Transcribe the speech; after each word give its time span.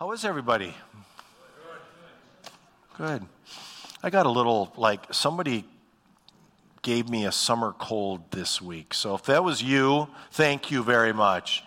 How 0.00 0.12
is 0.12 0.24
everybody? 0.24 0.74
Good. 2.96 3.22
I 4.02 4.08
got 4.08 4.24
a 4.24 4.30
little, 4.30 4.72
like, 4.78 5.12
somebody 5.12 5.66
gave 6.80 7.10
me 7.10 7.26
a 7.26 7.32
summer 7.32 7.74
cold 7.78 8.22
this 8.30 8.62
week. 8.62 8.94
So 8.94 9.14
if 9.14 9.24
that 9.24 9.44
was 9.44 9.62
you, 9.62 10.08
thank 10.30 10.70
you 10.70 10.82
very 10.82 11.12
much. 11.12 11.64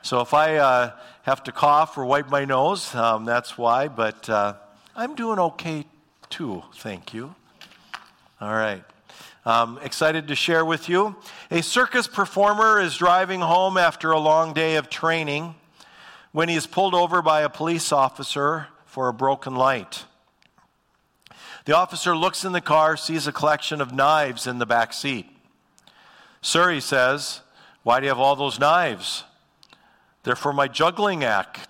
So 0.00 0.22
if 0.22 0.32
I 0.32 0.56
uh, 0.56 0.92
have 1.24 1.42
to 1.44 1.52
cough 1.52 1.98
or 1.98 2.06
wipe 2.06 2.30
my 2.30 2.46
nose, 2.46 2.94
um, 2.94 3.26
that's 3.26 3.58
why. 3.58 3.88
But 3.88 4.26
uh, 4.30 4.54
I'm 4.96 5.14
doing 5.14 5.38
okay 5.38 5.84
too, 6.30 6.62
thank 6.76 7.12
you. 7.12 7.34
All 8.40 8.54
right. 8.54 8.84
Um, 9.44 9.78
excited 9.82 10.28
to 10.28 10.34
share 10.34 10.64
with 10.64 10.88
you. 10.88 11.14
A 11.50 11.62
circus 11.62 12.08
performer 12.08 12.80
is 12.80 12.96
driving 12.96 13.40
home 13.40 13.76
after 13.76 14.12
a 14.12 14.18
long 14.18 14.54
day 14.54 14.76
of 14.76 14.88
training 14.88 15.56
when 16.36 16.50
he 16.50 16.54
is 16.54 16.66
pulled 16.66 16.94
over 16.94 17.22
by 17.22 17.40
a 17.40 17.48
police 17.48 17.90
officer 17.90 18.66
for 18.84 19.08
a 19.08 19.14
broken 19.14 19.54
light. 19.54 20.04
The 21.64 21.74
officer 21.74 22.14
looks 22.14 22.44
in 22.44 22.52
the 22.52 22.60
car, 22.60 22.98
sees 22.98 23.26
a 23.26 23.32
collection 23.32 23.80
of 23.80 23.94
knives 23.94 24.46
in 24.46 24.58
the 24.58 24.66
back 24.66 24.92
seat. 24.92 25.26
Sir, 26.42 26.72
he 26.72 26.80
says, 26.80 27.40
why 27.84 28.00
do 28.00 28.04
you 28.04 28.10
have 28.10 28.18
all 28.18 28.36
those 28.36 28.60
knives? 28.60 29.24
They're 30.24 30.36
for 30.36 30.52
my 30.52 30.68
juggling 30.68 31.24
act, 31.24 31.68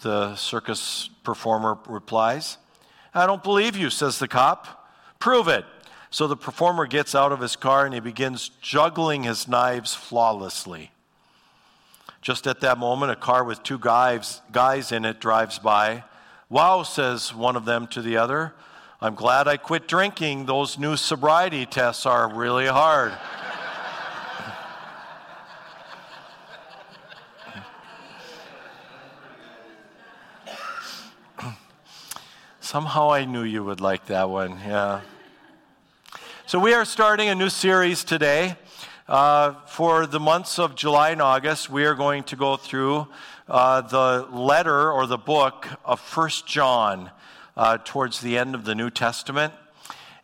the 0.00 0.34
circus 0.34 1.08
performer 1.22 1.78
replies. 1.86 2.58
I 3.14 3.26
don't 3.26 3.44
believe 3.44 3.76
you, 3.76 3.90
says 3.90 4.18
the 4.18 4.26
cop. 4.26 4.90
Prove 5.20 5.46
it. 5.46 5.64
So 6.10 6.26
the 6.26 6.36
performer 6.36 6.88
gets 6.88 7.14
out 7.14 7.30
of 7.30 7.38
his 7.38 7.54
car 7.54 7.84
and 7.84 7.94
he 7.94 8.00
begins 8.00 8.50
juggling 8.60 9.22
his 9.22 9.46
knives 9.46 9.94
flawlessly. 9.94 10.90
Just 12.22 12.46
at 12.46 12.60
that 12.60 12.76
moment, 12.76 13.10
a 13.10 13.16
car 13.16 13.44
with 13.44 13.62
two 13.62 13.78
guys, 13.78 14.42
guys 14.52 14.92
in 14.92 15.06
it 15.06 15.20
drives 15.20 15.58
by. 15.58 16.04
Wow, 16.50 16.82
says 16.82 17.34
one 17.34 17.56
of 17.56 17.64
them 17.64 17.86
to 17.88 18.02
the 18.02 18.18
other. 18.18 18.52
I'm 19.00 19.14
glad 19.14 19.48
I 19.48 19.56
quit 19.56 19.88
drinking. 19.88 20.44
Those 20.44 20.78
new 20.78 20.98
sobriety 20.98 21.64
tests 21.64 22.04
are 22.04 22.30
really 22.30 22.66
hard. 22.66 23.14
Somehow 32.60 33.12
I 33.12 33.24
knew 33.24 33.44
you 33.44 33.64
would 33.64 33.80
like 33.80 34.04
that 34.06 34.28
one, 34.28 34.58
yeah. 34.66 35.00
So, 36.44 36.58
we 36.58 36.74
are 36.74 36.84
starting 36.84 37.30
a 37.30 37.34
new 37.34 37.48
series 37.48 38.04
today. 38.04 38.56
Uh, 39.10 39.54
for 39.66 40.06
the 40.06 40.20
months 40.20 40.56
of 40.56 40.76
July 40.76 41.10
and 41.10 41.20
August, 41.20 41.68
we 41.68 41.84
are 41.84 41.96
going 41.96 42.22
to 42.22 42.36
go 42.36 42.56
through 42.56 43.08
uh, 43.48 43.80
the 43.80 44.24
letter 44.30 44.92
or 44.92 45.08
the 45.08 45.18
book 45.18 45.66
of 45.84 45.98
First 45.98 46.46
John 46.46 47.10
uh, 47.56 47.78
towards 47.84 48.20
the 48.20 48.38
end 48.38 48.54
of 48.54 48.64
the 48.64 48.76
New 48.76 48.88
Testament. 48.88 49.52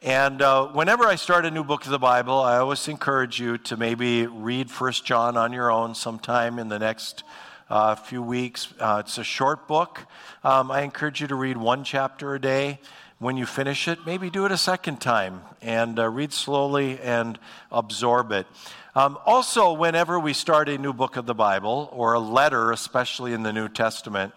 And 0.02 0.40
uh, 0.40 0.68
whenever 0.68 1.02
I 1.04 1.16
start 1.16 1.44
a 1.44 1.50
new 1.50 1.64
book 1.64 1.84
of 1.84 1.90
the 1.90 1.98
Bible, 1.98 2.38
I 2.38 2.58
always 2.58 2.86
encourage 2.86 3.40
you 3.40 3.58
to 3.58 3.76
maybe 3.76 4.28
read 4.28 4.70
First 4.70 5.04
John 5.04 5.36
on 5.36 5.52
your 5.52 5.72
own 5.72 5.96
sometime 5.96 6.60
in 6.60 6.68
the 6.68 6.78
next 6.78 7.24
uh, 7.68 7.96
few 7.96 8.22
weeks. 8.22 8.72
It's 8.80 9.18
a 9.18 9.24
short 9.24 9.66
book. 9.66 10.06
Um, 10.44 10.70
I 10.70 10.82
encourage 10.82 11.20
you 11.20 11.26
to 11.26 11.34
read 11.34 11.56
one 11.56 11.82
chapter 11.82 12.36
a 12.36 12.40
day 12.40 12.78
when 13.18 13.36
you 13.36 13.46
finish 13.46 13.88
it, 13.88 13.98
maybe 14.04 14.28
do 14.28 14.44
it 14.44 14.52
a 14.52 14.58
second 14.58 15.00
time 15.00 15.40
and 15.62 15.98
uh, 15.98 16.08
read 16.08 16.32
slowly 16.32 16.98
and 17.00 17.38
absorb 17.72 18.30
it. 18.30 18.46
Um, 18.94 19.18
also, 19.24 19.72
whenever 19.72 20.20
we 20.20 20.32
start 20.32 20.68
a 20.68 20.76
new 20.76 20.92
book 20.92 21.16
of 21.16 21.26
the 21.26 21.34
Bible 21.34 21.88
or 21.92 22.12
a 22.12 22.20
letter, 22.20 22.72
especially 22.72 23.32
in 23.32 23.42
the 23.42 23.52
New 23.52 23.68
Testament, 23.68 24.32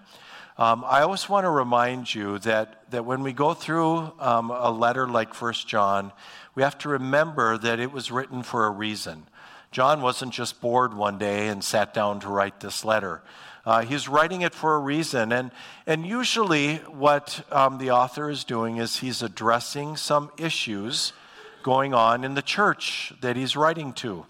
um, 0.58 0.84
I 0.86 1.02
always 1.02 1.30
want 1.30 1.46
to 1.46 1.50
remind 1.50 2.14
you 2.14 2.40
that, 2.40 2.90
that 2.92 3.06
when 3.06 3.24
we 3.24 3.32
go 3.32 3.54
through 3.54 4.12
um, 4.20 4.52
a 4.52 4.70
letter 4.70 5.08
like 5.08 5.34
First 5.34 5.68
John, 5.68 6.12
we 6.56 6.64
have 6.64 6.78
to 6.80 6.90
remember 6.90 7.58
that 7.58 7.80
it 7.80 7.92
was 7.94 8.12
written 8.12 8.44
for 8.44 8.66
a 8.66 8.70
reason. 8.70 9.24
John 9.72 10.02
wasn't 10.02 10.34
just 10.34 10.60
bored 10.60 10.94
one 10.94 11.18
day 11.18 11.48
and 11.48 11.64
sat 11.64 11.94
down 11.94 12.20
to 12.22 12.28
write 12.28 12.60
this 12.60 12.84
letter. 12.84 13.22
Uh, 13.70 13.82
he's 13.82 14.10
writing 14.10 14.42
it 14.42 14.56
for 14.56 14.74
a 14.74 14.80
reason. 14.80 15.32
And, 15.32 15.52
and 15.86 16.04
usually, 16.04 16.78
what 16.78 17.46
um, 17.52 17.78
the 17.78 17.92
author 17.92 18.28
is 18.28 18.44
doing 18.44 18.78
is 18.78 18.98
he's 18.98 19.22
addressing 19.22 19.96
some 19.96 20.32
issues 20.40 21.14
going 21.62 21.94
on 21.94 22.24
in 22.24 22.34
the 22.34 22.42
church 22.42 23.14
that 23.22 23.36
he's 23.36 23.56
writing 23.56 23.94
to. 23.94 24.26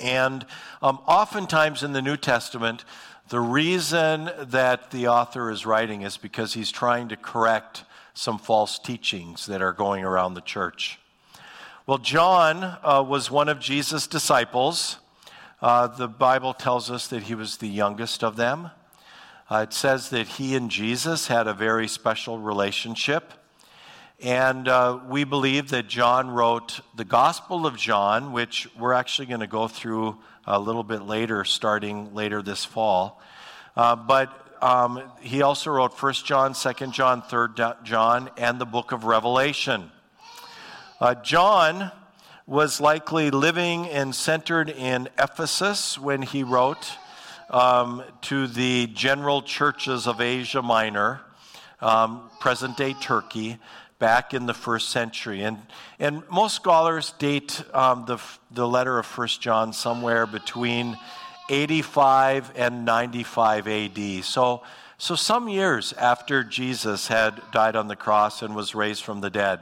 And 0.00 0.46
um, 0.80 0.98
oftentimes 1.06 1.82
in 1.82 1.92
the 1.92 2.00
New 2.00 2.16
Testament, 2.16 2.86
the 3.28 3.38
reason 3.38 4.30
that 4.44 4.90
the 4.92 5.08
author 5.08 5.50
is 5.50 5.66
writing 5.66 6.00
is 6.00 6.16
because 6.16 6.54
he's 6.54 6.72
trying 6.72 7.08
to 7.08 7.18
correct 7.18 7.84
some 8.14 8.38
false 8.38 8.78
teachings 8.78 9.44
that 9.44 9.60
are 9.60 9.74
going 9.74 10.04
around 10.04 10.32
the 10.32 10.40
church. 10.40 10.98
Well, 11.86 11.98
John 11.98 12.78
uh, 12.82 13.04
was 13.06 13.30
one 13.30 13.50
of 13.50 13.60
Jesus' 13.60 14.06
disciples. 14.06 14.96
Uh, 15.62 15.86
the 15.86 16.06
Bible 16.06 16.52
tells 16.52 16.90
us 16.90 17.06
that 17.08 17.22
he 17.22 17.34
was 17.34 17.56
the 17.56 17.68
youngest 17.68 18.22
of 18.22 18.36
them. 18.36 18.70
Uh, 19.50 19.64
it 19.68 19.72
says 19.72 20.10
that 20.10 20.26
he 20.28 20.54
and 20.54 20.70
Jesus 20.70 21.28
had 21.28 21.46
a 21.46 21.54
very 21.54 21.88
special 21.88 22.38
relationship. 22.38 23.32
And 24.20 24.68
uh, 24.68 24.98
we 25.08 25.24
believe 25.24 25.70
that 25.70 25.88
John 25.88 26.30
wrote 26.30 26.80
the 26.94 27.06
Gospel 27.06 27.66
of 27.66 27.78
John, 27.78 28.32
which 28.32 28.68
we're 28.78 28.92
actually 28.92 29.26
going 29.28 29.40
to 29.40 29.46
go 29.46 29.66
through 29.66 30.18
a 30.46 30.60
little 30.60 30.84
bit 30.84 31.02
later, 31.02 31.42
starting 31.46 32.12
later 32.14 32.42
this 32.42 32.66
fall. 32.66 33.22
Uh, 33.74 33.96
but 33.96 34.58
um, 34.62 35.02
he 35.22 35.40
also 35.40 35.70
wrote 35.70 35.92
1 36.02 36.12
John, 36.24 36.52
2 36.52 36.88
John, 36.88 37.22
3 37.22 37.48
John, 37.82 38.28
and 38.36 38.58
the 38.58 38.66
book 38.66 38.92
of 38.92 39.04
Revelation. 39.04 39.90
Uh, 41.00 41.14
John 41.14 41.92
was 42.46 42.80
likely 42.80 43.32
living 43.32 43.88
and 43.88 44.14
centered 44.14 44.70
in 44.70 45.08
Ephesus 45.18 45.98
when 45.98 46.22
he 46.22 46.44
wrote 46.44 46.92
um, 47.50 48.04
to 48.20 48.46
the 48.46 48.86
general 48.88 49.42
churches 49.42 50.06
of 50.06 50.20
Asia 50.20 50.62
Minor, 50.62 51.20
um, 51.80 52.30
present 52.38 52.76
day 52.76 52.94
Turkey, 52.94 53.58
back 53.98 54.32
in 54.32 54.46
the 54.46 54.54
first 54.54 54.90
century. 54.90 55.42
And, 55.42 55.58
and 55.98 56.22
most 56.30 56.54
scholars 56.54 57.14
date 57.18 57.64
um, 57.74 58.04
the, 58.06 58.18
the 58.52 58.68
letter 58.68 58.96
of 58.98 59.06
First 59.06 59.40
John 59.40 59.72
somewhere 59.72 60.24
between 60.24 60.96
85 61.50 62.52
and 62.54 62.84
95 62.84 63.66
AD. 63.66 64.24
So, 64.24 64.62
so 64.98 65.16
some 65.16 65.48
years 65.48 65.92
after 65.94 66.44
Jesus 66.44 67.08
had 67.08 67.42
died 67.52 67.74
on 67.74 67.88
the 67.88 67.96
cross 67.96 68.42
and 68.42 68.54
was 68.54 68.74
raised 68.74 69.02
from 69.02 69.20
the 69.20 69.30
dead. 69.30 69.60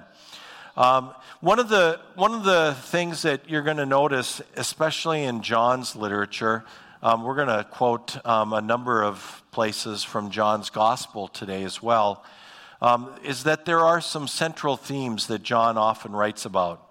Um, 0.77 1.15
one, 1.45 1.59
of 1.59 1.69
the, 1.69 2.01
one 2.15 2.33
of 2.33 2.43
the 2.43 2.75
things 2.85 3.21
that 3.21 3.51
you're 3.51 3.61
going 3.61 3.77
to 3.77 3.85
notice, 3.85 4.41
especially 4.57 5.25
in 5.25 5.43
John's 5.43 5.95
literature, 5.95 6.65
um, 7.03 7.23
we're 7.23 7.35
going 7.35 7.49
to 7.49 7.65
quote 7.65 8.17
um, 8.27 8.55
a 8.55 8.63
number 8.63 9.05
of 9.05 9.43
places 9.51 10.03
from 10.03 10.31
John's 10.31 10.71
gospel 10.71 11.29
today 11.29 11.63
as 11.65 11.83
well, 11.83 12.25
um, 12.81 13.15
is 13.23 13.45
that 13.45 13.67
there 13.67 13.81
are 13.81 14.01
some 14.01 14.27
central 14.27 14.79
themes 14.79 15.27
that 15.27 15.43
John 15.43 15.77
often 15.77 16.13
writes 16.13 16.47
about. 16.47 16.83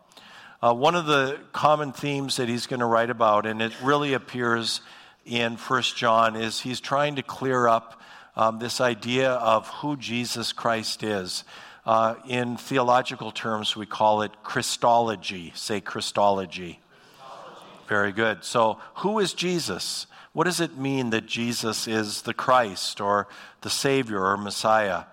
Uh, 0.62 0.72
one 0.72 0.94
of 0.94 1.08
the 1.08 1.40
common 1.52 1.92
themes 1.92 2.36
that 2.36 2.47
he's 2.47 2.68
going 2.68 2.80
to 2.80 2.86
write 2.86 3.09
about, 3.09 3.47
and 3.47 3.59
it 3.59 3.74
really 3.81 4.13
appears 4.13 4.81
in 5.25 5.58
First 5.58 5.97
John, 5.97 6.36
is 6.36 6.59
he's 6.59 6.80
trying 6.80 7.16
to 7.16 7.24
clear 7.24 7.68
up 7.68 8.00
um, 8.36 8.59
this 8.59 8.80
idea 8.80 9.31
of 9.31 9.68
who 9.68 9.97
Jesus 9.97 10.53
Christ 10.53 11.02
is. 11.02 11.44
Uh, 11.85 12.16
in 12.27 12.55
theological 12.55 13.31
terms, 13.31 13.75
we 13.75 13.85
call 13.85 14.21
it 14.21 14.31
Christology. 14.41 15.51
Say 15.53 15.81
Christology. 15.81 16.79
Christology. 17.19 17.88
Very 17.89 18.11
good. 18.13 18.45
So, 18.45 18.79
who 18.95 19.19
is 19.19 19.33
Jesus? 19.33 20.07
What 20.31 20.45
does 20.45 20.61
it 20.61 20.77
mean 20.77 21.09
that 21.09 21.25
Jesus 21.25 21.88
is 21.88 22.21
the 22.21 22.33
Christ 22.33 23.01
or 23.01 23.27
the 23.61 23.69
Savior 23.69 24.23
or 24.23 24.38
Messiah? 24.38 25.03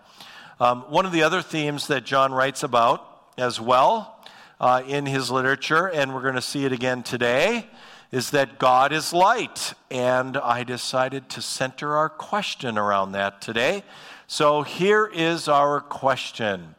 Um, 0.61 0.83
one 0.83 1.07
of 1.07 1.13
the 1.13 1.25
other 1.25 1.43
themes 1.43 1.89
that 1.89 2.05
John 2.05 2.33
writes 2.33 2.63
about 2.63 3.05
as 3.37 3.61
well 3.61 4.17
uh, 4.61 4.83
in 4.87 5.07
his 5.07 5.31
literature, 5.31 5.89
and 5.89 6.15
we're 6.15 6.23
going 6.23 6.35
to 6.37 6.43
see 6.43 6.65
it 6.65 6.73
again 6.73 7.03
today, 7.03 7.67
is 8.13 8.31
that 8.31 8.59
God 8.59 8.93
is 8.93 9.13
light. 9.13 9.75
And 9.91 10.37
I 10.37 10.63
decided 10.63 11.29
to 11.31 11.43
center 11.43 11.97
our 11.97 12.09
question 12.09 12.79
around 12.79 13.13
that 13.13 13.41
today. 13.41 13.83
So 14.33 14.63
here 14.63 15.11
is 15.13 15.49
our 15.49 15.81
question 15.81 16.77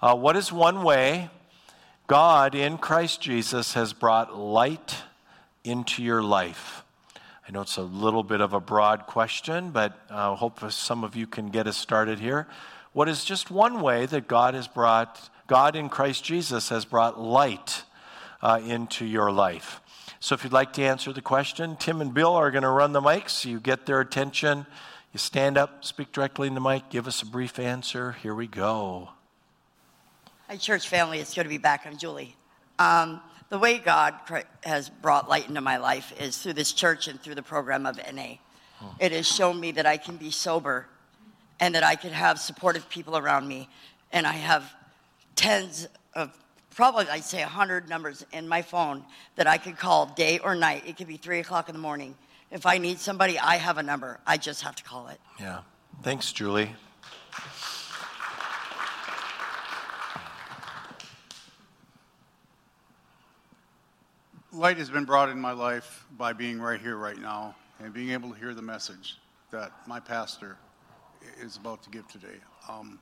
uh, 0.00 0.14
What 0.14 0.36
is 0.36 0.52
one 0.52 0.84
way 0.84 1.30
God 2.06 2.54
in 2.54 2.78
Christ 2.78 3.20
Jesus 3.20 3.74
has 3.74 3.92
brought 3.92 4.38
light 4.38 4.94
into 5.64 6.00
your 6.00 6.22
life? 6.22 6.84
I 7.48 7.50
know 7.50 7.62
it's 7.62 7.76
a 7.76 7.82
little 7.82 8.22
bit 8.22 8.40
of 8.40 8.52
a 8.52 8.60
broad 8.60 9.08
question, 9.08 9.72
but 9.72 9.98
I 10.08 10.28
uh, 10.28 10.36
hope 10.36 10.60
some 10.70 11.02
of 11.02 11.16
you 11.16 11.26
can 11.26 11.48
get 11.48 11.66
us 11.66 11.76
started 11.76 12.20
here. 12.20 12.46
What 12.92 13.08
is 13.08 13.24
just 13.24 13.50
one 13.50 13.80
way 13.80 14.06
that 14.06 14.28
God 14.28 14.54
has 14.54 14.68
brought, 14.68 15.28
God 15.48 15.74
in 15.74 15.88
Christ 15.88 16.22
Jesus 16.22 16.68
has 16.68 16.84
brought 16.84 17.20
light 17.20 17.82
uh, 18.40 18.60
into 18.64 19.04
your 19.04 19.32
life? 19.32 19.80
So 20.20 20.36
if 20.36 20.44
you'd 20.44 20.52
like 20.52 20.72
to 20.74 20.82
answer 20.82 21.12
the 21.12 21.20
question, 21.20 21.74
Tim 21.80 22.00
and 22.00 22.14
Bill 22.14 22.34
are 22.34 22.52
going 22.52 22.62
to 22.62 22.68
run 22.68 22.92
the 22.92 23.02
mics. 23.02 23.44
You 23.44 23.58
get 23.58 23.86
their 23.86 24.00
attention 24.00 24.66
You 25.16 25.18
stand 25.18 25.56
up, 25.56 25.82
speak 25.82 26.12
directly 26.12 26.46
in 26.46 26.52
the 26.52 26.60
mic, 26.60 26.90
give 26.90 27.06
us 27.06 27.22
a 27.22 27.24
brief 27.24 27.58
answer. 27.58 28.12
Here 28.12 28.34
we 28.34 28.46
go. 28.46 29.08
Hi, 30.46 30.58
church 30.58 30.90
family. 30.90 31.20
It's 31.20 31.32
good 31.32 31.44
to 31.44 31.48
be 31.48 31.56
back. 31.56 31.86
I'm 31.86 31.96
Julie. 31.96 32.36
Um, 32.78 33.22
the 33.48 33.58
way 33.58 33.78
God 33.78 34.12
has 34.64 34.90
brought 34.90 35.26
light 35.26 35.48
into 35.48 35.62
my 35.62 35.78
life 35.78 36.12
is 36.20 36.36
through 36.36 36.52
this 36.52 36.70
church 36.74 37.08
and 37.08 37.18
through 37.18 37.34
the 37.34 37.42
program 37.42 37.86
of 37.86 37.98
NA. 38.12 38.34
It 39.00 39.12
has 39.12 39.26
shown 39.26 39.58
me 39.58 39.70
that 39.70 39.86
I 39.86 39.96
can 39.96 40.18
be 40.18 40.30
sober 40.30 40.86
and 41.60 41.74
that 41.74 41.82
I 41.82 41.96
can 41.96 42.12
have 42.12 42.38
supportive 42.38 42.86
people 42.90 43.16
around 43.16 43.48
me. 43.48 43.70
And 44.12 44.26
I 44.26 44.34
have 44.34 44.70
tens 45.34 45.88
of, 46.12 46.30
probably 46.74 47.08
I'd 47.08 47.24
say 47.24 47.40
100 47.40 47.88
numbers 47.88 48.22
in 48.34 48.46
my 48.46 48.60
phone 48.60 49.02
that 49.36 49.46
I 49.46 49.56
could 49.56 49.78
call 49.78 50.12
day 50.14 50.40
or 50.40 50.54
night. 50.54 50.82
It 50.86 50.98
could 50.98 51.08
be 51.08 51.16
3 51.16 51.38
o'clock 51.38 51.70
in 51.70 51.74
the 51.74 51.80
morning. 51.80 52.16
If 52.50 52.64
I 52.64 52.78
need 52.78 52.98
somebody, 52.98 53.38
I 53.38 53.56
have 53.56 53.78
a 53.78 53.82
number. 53.82 54.20
I 54.26 54.36
just 54.36 54.62
have 54.62 54.76
to 54.76 54.84
call 54.84 55.08
it. 55.08 55.20
Yeah. 55.40 55.60
Thanks, 56.02 56.32
Julie. 56.32 56.74
Light 64.52 64.78
has 64.78 64.88
been 64.88 65.04
brought 65.04 65.28
in 65.28 65.38
my 65.40 65.52
life 65.52 66.06
by 66.16 66.32
being 66.32 66.60
right 66.60 66.80
here, 66.80 66.96
right 66.96 67.18
now, 67.18 67.54
and 67.78 67.92
being 67.92 68.10
able 68.10 68.30
to 68.30 68.38
hear 68.38 68.54
the 68.54 68.62
message 68.62 69.18
that 69.50 69.72
my 69.86 70.00
pastor 70.00 70.56
is 71.40 71.56
about 71.56 71.82
to 71.82 71.90
give 71.90 72.08
today. 72.08 72.38
Um, 72.68 72.98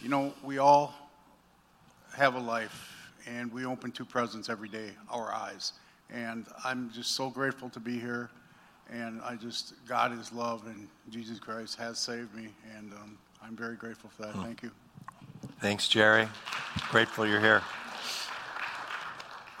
you 0.00 0.08
know, 0.08 0.32
we 0.42 0.58
all 0.58 0.94
have 2.16 2.34
a 2.34 2.38
life, 2.38 3.12
and 3.26 3.52
we 3.52 3.66
open 3.66 3.90
two 3.90 4.04
presents 4.04 4.48
every 4.48 4.68
day, 4.68 4.92
our 5.10 5.34
eyes. 5.34 5.72
And 6.10 6.46
I'm 6.64 6.90
just 6.92 7.10
so 7.12 7.28
grateful 7.28 7.68
to 7.70 7.80
be 7.80 7.98
here. 7.98 8.30
And 8.92 9.20
I 9.22 9.36
just, 9.36 9.74
God 9.88 10.18
is 10.18 10.32
love, 10.32 10.66
and 10.66 10.88
Jesus 11.10 11.38
Christ 11.38 11.78
has 11.78 11.98
saved 11.98 12.34
me. 12.34 12.48
And 12.76 12.92
um, 12.92 13.18
I'm 13.42 13.56
very 13.56 13.76
grateful 13.76 14.10
for 14.10 14.22
that. 14.22 14.34
Hmm. 14.34 14.42
Thank 14.42 14.62
you. 14.62 14.70
Thanks, 15.60 15.88
Jerry. 15.88 16.28
Grateful 16.90 17.26
you're 17.26 17.40
here. 17.40 17.62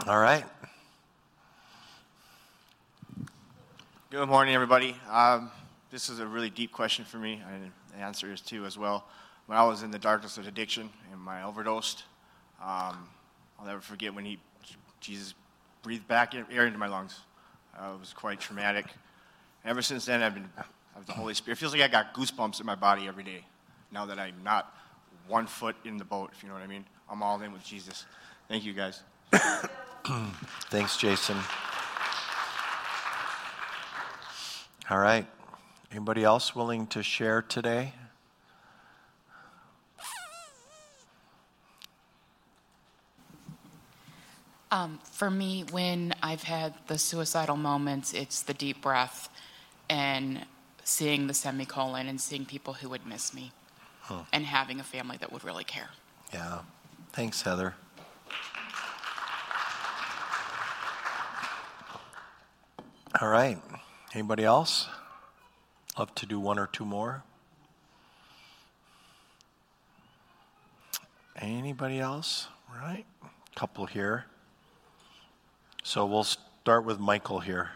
All 0.06 0.18
right. 0.18 0.44
Good 4.10 4.28
morning, 4.28 4.54
everybody. 4.54 4.94
Um, 5.10 5.50
this 5.90 6.08
is 6.08 6.18
a 6.20 6.26
really 6.26 6.50
deep 6.50 6.72
question 6.72 7.04
for 7.04 7.16
me, 7.16 7.42
and 7.52 7.70
the 7.92 8.02
answer 8.02 8.32
is 8.32 8.40
too 8.40 8.64
as 8.64 8.78
well. 8.78 9.06
When 9.46 9.58
I 9.58 9.64
was 9.64 9.82
in 9.82 9.90
the 9.90 9.98
darkness 9.98 10.38
of 10.38 10.46
addiction 10.46 10.90
and 11.10 11.20
my 11.20 11.42
overdosed, 11.42 12.04
um, 12.62 13.08
I'll 13.58 13.66
never 13.66 13.80
forget 13.80 14.14
when 14.14 14.24
he, 14.24 14.38
Jesus 15.00 15.34
breathed 15.82 16.06
back 16.06 16.34
air 16.34 16.66
into 16.66 16.78
my 16.78 16.86
lungs. 16.86 17.20
Uh, 17.78 17.92
it 17.94 18.00
was 18.00 18.12
quite 18.12 18.40
traumatic. 18.40 18.86
Ever 19.64 19.82
since 19.82 20.04
then, 20.06 20.22
I've 20.22 20.34
been, 20.34 20.48
I've 20.96 21.06
the 21.06 21.12
Holy 21.12 21.34
Spirit. 21.34 21.58
It 21.58 21.60
feels 21.60 21.72
like 21.72 21.82
I 21.82 21.88
got 21.88 22.14
goosebumps 22.14 22.60
in 22.60 22.66
my 22.66 22.74
body 22.74 23.06
every 23.08 23.24
day. 23.24 23.44
Now 23.92 24.06
that 24.06 24.18
I'm 24.18 24.42
not 24.42 24.74
one 25.28 25.46
foot 25.46 25.76
in 25.84 25.96
the 25.96 26.04
boat, 26.04 26.30
if 26.32 26.42
you 26.42 26.48
know 26.48 26.54
what 26.54 26.62
I 26.62 26.66
mean. 26.66 26.84
I'm 27.10 27.22
all 27.22 27.40
in 27.40 27.52
with 27.52 27.64
Jesus. 27.64 28.06
Thank 28.48 28.64
you, 28.64 28.72
guys. 28.72 29.02
Thanks, 30.70 30.96
Jason. 30.96 31.36
All 34.90 34.98
right. 34.98 35.26
Anybody 35.90 36.24
else 36.24 36.54
willing 36.54 36.86
to 36.88 37.02
share 37.02 37.42
today? 37.42 37.92
Um, 44.70 44.98
for 45.04 45.30
me, 45.30 45.64
when 45.70 46.14
I've 46.20 46.42
had 46.42 46.74
the 46.88 46.98
suicidal 46.98 47.56
moments, 47.56 48.12
it's 48.12 48.42
the 48.42 48.54
deep 48.54 48.82
breath 48.82 49.28
and 49.88 50.46
seeing 50.84 51.26
the 51.26 51.34
semicolon 51.34 52.08
and 52.08 52.20
seeing 52.20 52.44
people 52.44 52.74
who 52.74 52.88
would 52.88 53.06
miss 53.06 53.34
me 53.34 53.52
huh. 54.02 54.22
and 54.32 54.44
having 54.44 54.80
a 54.80 54.84
family 54.84 55.16
that 55.18 55.32
would 55.32 55.44
really 55.44 55.64
care. 55.64 55.90
Yeah. 56.32 56.60
Thanks, 57.12 57.42
Heather. 57.42 57.74
All 63.20 63.28
right. 63.28 63.58
Anybody 64.12 64.44
else? 64.44 64.88
Love 65.98 66.14
to 66.16 66.26
do 66.26 66.40
one 66.40 66.58
or 66.58 66.66
two 66.66 66.84
more. 66.84 67.22
Anybody 71.36 72.00
else? 72.00 72.48
Right? 72.68 73.04
Couple 73.54 73.86
here. 73.86 74.26
So 75.82 76.06
we'll 76.06 76.24
start 76.24 76.84
with 76.84 76.98
Michael 76.98 77.40
here. 77.40 77.70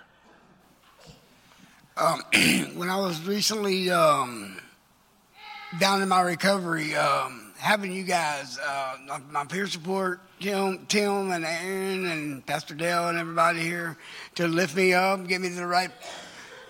Um, 1.98 2.22
when 2.76 2.88
I 2.88 2.96
was 2.96 3.26
recently 3.26 3.90
um, 3.90 4.56
down 5.80 6.00
in 6.00 6.08
my 6.08 6.20
recovery, 6.20 6.94
um, 6.94 7.52
having 7.58 7.92
you 7.92 8.04
guys, 8.04 8.56
uh, 8.58 9.18
my 9.30 9.44
peer 9.44 9.66
support, 9.66 10.20
Tim, 10.38 10.86
Tim 10.86 11.32
and 11.32 11.44
Aaron 11.44 12.06
and 12.06 12.46
Pastor 12.46 12.74
Dale 12.74 13.08
and 13.08 13.18
everybody 13.18 13.60
here, 13.60 13.96
to 14.36 14.46
lift 14.46 14.76
me 14.76 14.94
up, 14.94 15.26
get 15.26 15.40
me 15.40 15.48
to 15.48 15.54
the 15.56 15.66
right 15.66 15.90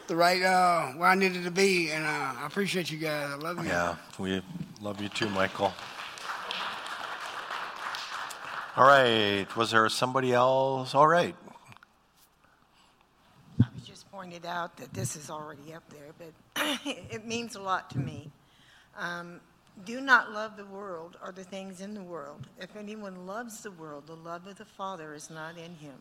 the 0.07 0.17
right 0.17 0.43
uh, 0.43 0.87
where 0.93 1.11
I 1.11 1.15
needed 1.15 1.45
to 1.45 1.51
be, 1.51 1.91
and 1.91 2.07
uh, 2.07 2.09
I 2.41 2.47
appreciate 2.47 2.91
you 2.91 2.97
guys. 2.97 3.31
I 3.31 3.35
love 3.37 3.63
you. 3.63 3.71
Yeah, 3.71 3.97
we 4.19 4.41
love 4.81 5.03
you 5.03 5.11
too, 5.11 5.29
Michael. 5.29 5.75
All 8.75 8.87
right, 8.87 9.47
was 9.55 9.73
there 9.73 9.87
somebody 9.91 10.33
else? 10.33 10.95
All 10.95 11.07
right. 11.07 11.37
Pointed 14.29 14.45
out 14.45 14.77
that 14.77 14.93
this 14.93 15.17
is 15.17 15.31
already 15.31 15.73
up 15.73 15.85
there, 15.89 16.13
but 16.19 16.81
it 17.11 17.25
means 17.25 17.57
a 17.57 17.63
lot 17.63 17.89
to 17.89 17.99
me. 17.99 18.31
Um, 18.95 19.41
do 19.87 20.03
not 20.03 20.33
love 20.33 20.59
the 20.59 20.67
world 20.67 21.17
or 21.25 21.33
the 21.33 21.45
things 21.45 21.81
in 21.81 21.95
the 21.95 22.03
world. 22.03 22.47
If 22.61 22.77
anyone 22.77 23.27
loves 23.27 23.63
the 23.63 23.71
world, 23.71 24.07
the 24.07 24.17
love 24.17 24.47
of 24.47 24.59
the 24.59 24.67
Father 24.67 25.15
is 25.15 25.31
not 25.31 25.57
in 25.57 25.75
him. 25.77 25.95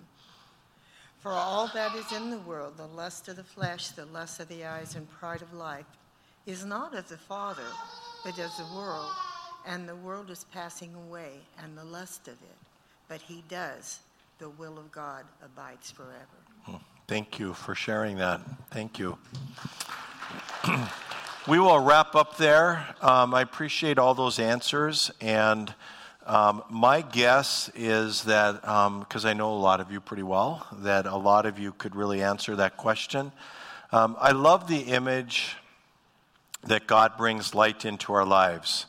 For 1.20 1.32
all 1.32 1.72
that 1.74 1.96
is 1.96 2.12
in 2.12 2.30
the 2.30 2.40
world, 2.40 2.76
the 2.76 2.88
lust 2.88 3.30
of 3.30 3.38
the 3.38 3.46
flesh, 3.46 3.92
the 3.92 4.06
lust 4.08 4.42
of 4.42 4.50
the 4.50 4.66
eyes, 4.66 4.96
and 4.96 5.10
pride 5.10 5.42
of 5.42 5.54
life, 5.54 5.86
is 6.46 6.66
not 6.66 6.98
of 6.98 7.08
the 7.08 7.16
Father, 7.16 7.72
but 8.26 8.38
of 8.40 8.52
the 8.58 8.76
world. 8.76 9.12
And 9.66 9.88
the 9.88 9.96
world 9.96 10.30
is 10.30 10.46
passing 10.52 10.94
away, 10.96 11.32
and 11.64 11.78
the 11.78 11.86
lust 11.86 12.28
of 12.28 12.34
it. 12.34 12.58
But 13.08 13.22
he 13.22 13.42
does, 13.48 14.00
the 14.38 14.50
will 14.50 14.78
of 14.78 14.92
God 14.92 15.24
abides 15.42 15.92
forever. 15.92 16.47
Thank 17.08 17.40
you 17.40 17.54
for 17.54 17.74
sharing 17.74 18.18
that. 18.18 18.42
Thank 18.70 19.00
you. 19.00 19.18
we 21.48 21.58
will 21.58 21.80
wrap 21.80 22.16
up 22.16 22.36
there. 22.36 22.86
Um, 23.02 23.34
I 23.34 23.44
appreciate 23.44 23.98
all 23.98 24.14
those 24.14 24.40
answers. 24.40 25.10
And 25.22 25.74
um, 26.26 26.66
my 26.70 27.00
guess 27.00 27.72
is 27.76 28.26
that, 28.26 28.60
because 28.60 29.24
um, 29.24 29.30
I 29.30 29.32
know 29.32 29.54
a 29.54 29.56
lot 29.56 29.80
of 29.80 29.90
you 29.90 30.02
pretty 30.02 30.24
well, 30.24 30.68
that 30.80 31.06
a 31.06 31.16
lot 31.16 31.46
of 31.46 31.58
you 31.58 31.72
could 31.72 31.96
really 31.96 32.22
answer 32.22 32.58
that 32.58 32.76
question. 32.76 33.32
Um, 33.94 34.18
I 34.20 34.34
love 34.34 34.68
the 34.68 34.82
image 34.82 35.56
that 36.64 36.88
God 36.88 37.16
brings 37.16 37.56
light 37.56 37.86
into 37.86 38.12
our 38.12 38.26
lives. 38.26 38.86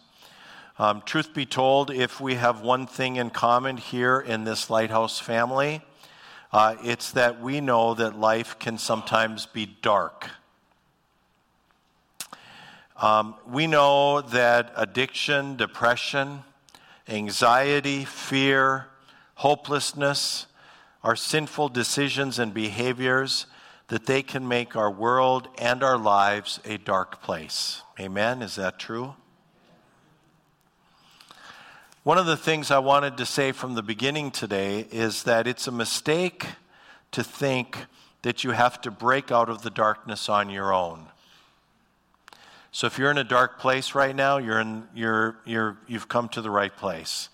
Um, 0.76 1.02
truth 1.06 1.32
be 1.34 1.46
told, 1.46 1.92
if 1.92 2.20
we 2.20 2.34
have 2.34 2.62
one 2.62 2.88
thing 2.88 3.14
in 3.14 3.30
common 3.30 3.76
here 3.76 4.18
in 4.18 4.42
this 4.42 4.70
lighthouse 4.70 5.20
family, 5.20 5.82
uh, 6.52 6.76
it's 6.82 7.12
that 7.12 7.40
we 7.40 7.60
know 7.60 7.94
that 7.94 8.18
life 8.18 8.58
can 8.58 8.78
sometimes 8.78 9.46
be 9.46 9.66
dark. 9.82 10.30
Um, 13.00 13.36
we 13.46 13.66
know 13.66 14.22
that 14.22 14.72
addiction, 14.76 15.56
depression, 15.56 16.42
anxiety, 17.08 18.04
fear, 18.04 18.86
hopelessness, 19.36 20.46
our 21.04 21.14
sinful 21.14 21.68
decisions 21.68 22.38
and 22.38 22.52
behaviors, 22.52 23.46
that 23.86 24.06
they 24.06 24.22
can 24.22 24.46
make 24.48 24.74
our 24.74 24.90
world 24.90 25.48
and 25.58 25.82
our 25.82 25.96
lives 25.96 26.60
a 26.64 26.76
dark 26.76 27.22
place. 27.22 27.82
Amen? 28.00 28.42
Is 28.42 28.56
that 28.56 28.78
true? 28.78 29.14
One 32.08 32.16
of 32.16 32.24
the 32.24 32.38
things 32.38 32.70
I 32.70 32.78
wanted 32.78 33.18
to 33.18 33.26
say 33.26 33.52
from 33.52 33.74
the 33.74 33.82
beginning 33.82 34.30
today 34.30 34.86
is 34.90 35.24
that 35.24 35.46
it's 35.46 35.66
a 35.66 35.70
mistake 35.70 36.46
to 37.10 37.22
think 37.22 37.84
that 38.22 38.42
you 38.42 38.52
have 38.52 38.80
to 38.80 38.90
break 38.90 39.30
out 39.30 39.50
of 39.50 39.60
the 39.60 39.68
darkness 39.68 40.30
on 40.30 40.48
your 40.48 40.72
own. 40.72 41.08
So 42.72 42.86
if 42.86 42.98
you're 42.98 43.10
in 43.10 43.18
a 43.18 43.24
dark 43.24 43.58
place 43.60 43.94
right 43.94 44.16
now, 44.16 44.38
you're 44.38 44.58
in, 44.58 44.84
you're, 44.94 45.36
you're, 45.44 45.76
you've 45.86 46.08
come 46.08 46.30
to 46.30 46.40
the 46.40 46.48
right 46.48 46.74
place. 46.74 47.28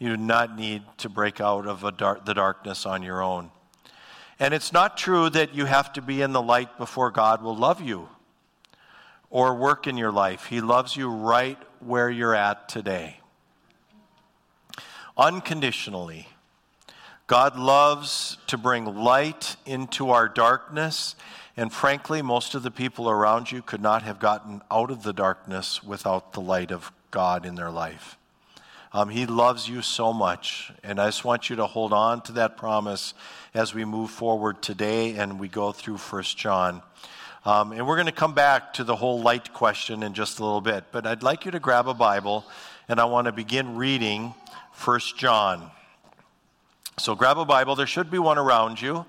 You 0.00 0.08
do 0.08 0.16
not 0.16 0.58
need 0.58 0.82
to 0.96 1.08
break 1.08 1.40
out 1.40 1.68
of 1.68 1.82
the 1.82 2.34
darkness 2.34 2.86
on 2.86 3.04
your 3.04 3.22
own. 3.22 3.52
And 4.40 4.52
it's 4.52 4.72
not 4.72 4.96
true 4.96 5.30
that 5.30 5.54
you 5.54 5.66
have 5.66 5.92
to 5.92 6.02
be 6.02 6.22
in 6.22 6.32
the 6.32 6.42
light 6.42 6.76
before 6.76 7.12
God 7.12 7.40
will 7.40 7.56
love 7.56 7.80
you 7.80 8.08
or 9.30 9.54
work 9.54 9.86
in 9.86 9.96
your 9.96 10.10
life. 10.10 10.46
He 10.46 10.60
loves 10.60 10.96
you 10.96 11.08
right 11.08 11.58
where 11.78 12.10
you're 12.10 12.34
at 12.34 12.68
today. 12.68 13.17
Unconditionally. 15.18 16.28
God 17.26 17.58
loves 17.58 18.38
to 18.46 18.56
bring 18.56 18.84
light 18.84 19.56
into 19.66 20.10
our 20.10 20.28
darkness. 20.28 21.16
And 21.56 21.72
frankly, 21.72 22.22
most 22.22 22.54
of 22.54 22.62
the 22.62 22.70
people 22.70 23.10
around 23.10 23.50
you 23.50 23.60
could 23.60 23.82
not 23.82 24.02
have 24.02 24.20
gotten 24.20 24.62
out 24.70 24.90
of 24.90 25.02
the 25.02 25.12
darkness 25.12 25.82
without 25.82 26.32
the 26.32 26.40
light 26.40 26.70
of 26.70 26.92
God 27.10 27.44
in 27.44 27.56
their 27.56 27.70
life. 27.70 28.16
Um, 28.92 29.08
he 29.08 29.26
loves 29.26 29.68
you 29.68 29.82
so 29.82 30.12
much. 30.12 30.72
And 30.82 31.00
I 31.00 31.08
just 31.08 31.24
want 31.24 31.50
you 31.50 31.56
to 31.56 31.66
hold 31.66 31.92
on 31.92 32.22
to 32.22 32.32
that 32.32 32.56
promise 32.56 33.12
as 33.52 33.74
we 33.74 33.84
move 33.84 34.10
forward 34.10 34.62
today 34.62 35.16
and 35.16 35.38
we 35.38 35.48
go 35.48 35.72
through 35.72 35.98
First 35.98 36.38
John. 36.38 36.80
Um, 37.44 37.72
and 37.72 37.86
we're 37.86 37.96
going 37.96 38.06
to 38.06 38.12
come 38.12 38.34
back 38.34 38.72
to 38.74 38.84
the 38.84 38.96
whole 38.96 39.20
light 39.20 39.52
question 39.52 40.02
in 40.02 40.14
just 40.14 40.38
a 40.38 40.44
little 40.44 40.60
bit. 40.60 40.84
But 40.92 41.06
I'd 41.06 41.22
like 41.22 41.44
you 41.44 41.50
to 41.50 41.60
grab 41.60 41.88
a 41.88 41.94
Bible 41.94 42.46
and 42.88 42.98
I 42.98 43.04
want 43.04 43.26
to 43.26 43.32
begin 43.32 43.76
reading 43.76 44.32
First 44.78 45.18
John. 45.18 45.72
So 46.98 47.16
grab 47.16 47.36
a 47.36 47.44
Bible. 47.44 47.74
There 47.74 47.84
should 47.84 48.12
be 48.12 48.20
one 48.20 48.38
around 48.38 48.80
you. 48.80 49.06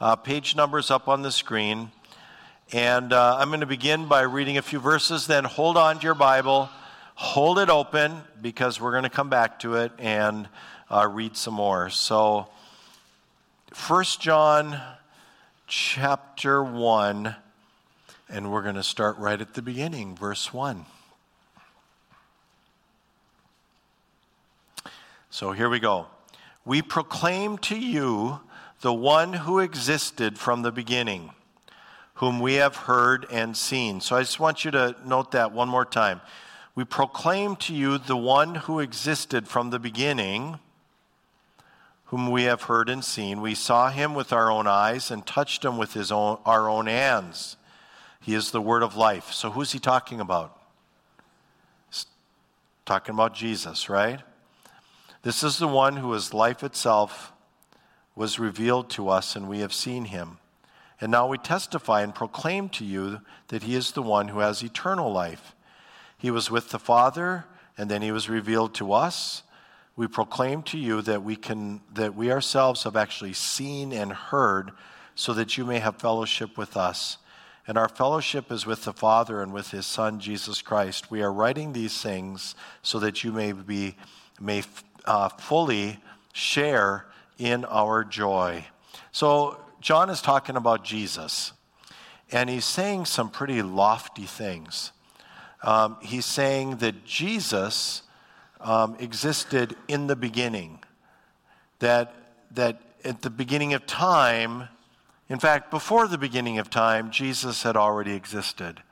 Uh, 0.00 0.16
page 0.16 0.56
numbers 0.56 0.90
up 0.90 1.06
on 1.06 1.22
the 1.22 1.30
screen. 1.30 1.92
And 2.72 3.12
uh, 3.12 3.36
I'm 3.38 3.48
going 3.48 3.60
to 3.60 3.66
begin 3.66 4.08
by 4.08 4.22
reading 4.22 4.58
a 4.58 4.62
few 4.62 4.80
verses, 4.80 5.28
then 5.28 5.44
hold 5.44 5.76
on 5.76 6.00
to 6.00 6.02
your 6.02 6.16
Bible, 6.16 6.68
hold 7.14 7.60
it 7.60 7.70
open 7.70 8.22
because 8.42 8.80
we're 8.80 8.90
going 8.90 9.04
to 9.04 9.08
come 9.08 9.30
back 9.30 9.60
to 9.60 9.76
it 9.76 9.92
and 10.00 10.48
uh, 10.90 11.08
read 11.08 11.36
some 11.36 11.54
more. 11.54 11.90
So, 11.90 12.48
1 13.86 14.04
John 14.18 14.80
chapter 15.68 16.60
1, 16.60 17.36
and 18.30 18.50
we're 18.50 18.62
going 18.62 18.74
to 18.74 18.82
start 18.82 19.16
right 19.18 19.40
at 19.40 19.54
the 19.54 19.62
beginning, 19.62 20.16
verse 20.16 20.52
1. 20.52 20.86
So 25.34 25.50
here 25.50 25.68
we 25.68 25.80
go. 25.80 26.06
We 26.64 26.80
proclaim 26.80 27.58
to 27.58 27.76
you 27.76 28.38
the 28.82 28.94
one 28.94 29.32
who 29.32 29.58
existed 29.58 30.38
from 30.38 30.62
the 30.62 30.70
beginning, 30.70 31.32
whom 32.14 32.38
we 32.38 32.54
have 32.54 32.76
heard 32.76 33.26
and 33.32 33.56
seen. 33.56 34.00
So 34.00 34.14
I 34.14 34.20
just 34.20 34.38
want 34.38 34.64
you 34.64 34.70
to 34.70 34.94
note 35.04 35.32
that 35.32 35.50
one 35.50 35.68
more 35.68 35.84
time. 35.84 36.20
We 36.76 36.84
proclaim 36.84 37.56
to 37.56 37.74
you 37.74 37.98
the 37.98 38.16
one 38.16 38.54
who 38.54 38.78
existed 38.78 39.48
from 39.48 39.70
the 39.70 39.80
beginning, 39.80 40.60
whom 42.04 42.30
we 42.30 42.44
have 42.44 42.62
heard 42.62 42.88
and 42.88 43.04
seen. 43.04 43.40
We 43.40 43.56
saw 43.56 43.90
him 43.90 44.14
with 44.14 44.32
our 44.32 44.52
own 44.52 44.68
eyes 44.68 45.10
and 45.10 45.26
touched 45.26 45.64
him 45.64 45.78
with 45.78 45.94
his 45.94 46.12
own, 46.12 46.38
our 46.46 46.68
own 46.68 46.86
hands. 46.86 47.56
He 48.20 48.36
is 48.36 48.52
the 48.52 48.62
word 48.62 48.84
of 48.84 48.94
life. 48.94 49.32
So 49.32 49.50
who's 49.50 49.72
he 49.72 49.80
talking 49.80 50.20
about? 50.20 50.56
He's 51.88 52.06
talking 52.86 53.16
about 53.16 53.34
Jesus, 53.34 53.88
right? 53.88 54.20
This 55.24 55.42
is 55.42 55.56
the 55.56 55.66
one 55.66 55.96
who 55.96 56.12
is 56.12 56.34
life 56.34 56.62
itself, 56.62 57.32
was 58.14 58.38
revealed 58.38 58.90
to 58.90 59.08
us, 59.08 59.34
and 59.34 59.48
we 59.48 59.60
have 59.60 59.72
seen 59.72 60.04
him. 60.04 60.36
And 61.00 61.10
now 61.10 61.26
we 61.26 61.38
testify 61.38 62.02
and 62.02 62.14
proclaim 62.14 62.68
to 62.68 62.84
you 62.84 63.22
that 63.48 63.62
he 63.62 63.74
is 63.74 63.92
the 63.92 64.02
one 64.02 64.28
who 64.28 64.40
has 64.40 64.62
eternal 64.62 65.10
life. 65.10 65.54
He 66.18 66.30
was 66.30 66.50
with 66.50 66.68
the 66.68 66.78
Father, 66.78 67.46
and 67.78 67.90
then 67.90 68.02
he 68.02 68.12
was 68.12 68.28
revealed 68.28 68.74
to 68.74 68.92
us. 68.92 69.44
We 69.96 70.08
proclaim 70.08 70.62
to 70.64 70.76
you 70.76 71.00
that 71.00 71.22
we 71.22 71.36
can 71.36 71.80
that 71.94 72.14
we 72.14 72.30
ourselves 72.30 72.82
have 72.82 72.94
actually 72.94 73.32
seen 73.32 73.92
and 73.94 74.12
heard, 74.12 74.72
so 75.14 75.32
that 75.32 75.56
you 75.56 75.64
may 75.64 75.78
have 75.78 75.96
fellowship 75.96 76.58
with 76.58 76.76
us. 76.76 77.16
And 77.66 77.78
our 77.78 77.88
fellowship 77.88 78.52
is 78.52 78.66
with 78.66 78.84
the 78.84 78.92
Father 78.92 79.40
and 79.40 79.54
with 79.54 79.70
his 79.70 79.86
Son 79.86 80.20
Jesus 80.20 80.60
Christ. 80.60 81.10
We 81.10 81.22
are 81.22 81.32
writing 81.32 81.72
these 81.72 82.02
things 82.02 82.54
so 82.82 82.98
that 82.98 83.24
you 83.24 83.32
may 83.32 83.52
be 83.52 83.96
may 84.38 84.62
uh, 85.04 85.28
fully 85.28 85.98
share 86.32 87.06
in 87.38 87.64
our 87.66 88.04
joy. 88.04 88.64
So, 89.12 89.60
John 89.80 90.08
is 90.08 90.22
talking 90.22 90.56
about 90.56 90.82
Jesus, 90.82 91.52
and 92.32 92.48
he's 92.48 92.64
saying 92.64 93.04
some 93.04 93.28
pretty 93.28 93.60
lofty 93.62 94.24
things. 94.24 94.92
Um, 95.62 95.96
he's 96.00 96.24
saying 96.24 96.76
that 96.76 97.04
Jesus 97.04 98.02
um, 98.60 98.96
existed 98.98 99.76
in 99.88 100.06
the 100.06 100.16
beginning, 100.16 100.78
that, 101.80 102.14
that 102.52 102.80
at 103.04 103.22
the 103.22 103.30
beginning 103.30 103.74
of 103.74 103.86
time, 103.86 104.68
in 105.28 105.38
fact, 105.38 105.70
before 105.70 106.06
the 106.06 106.18
beginning 106.18 106.58
of 106.58 106.70
time, 106.70 107.10
Jesus 107.10 107.62
had 107.62 107.76
already 107.76 108.12
existed. 108.14 108.82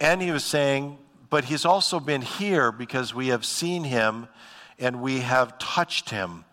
And 0.00 0.20
he 0.20 0.30
was 0.30 0.44
saying, 0.44 0.98
but 1.30 1.44
he's 1.46 1.64
also 1.64 1.98
been 2.00 2.22
here 2.22 2.70
because 2.72 3.14
we 3.14 3.28
have 3.28 3.44
seen 3.44 3.84
him 3.84 4.28
and 4.82 5.00
we 5.00 5.20
have 5.20 5.58
touched 5.58 6.10
him. 6.10 6.44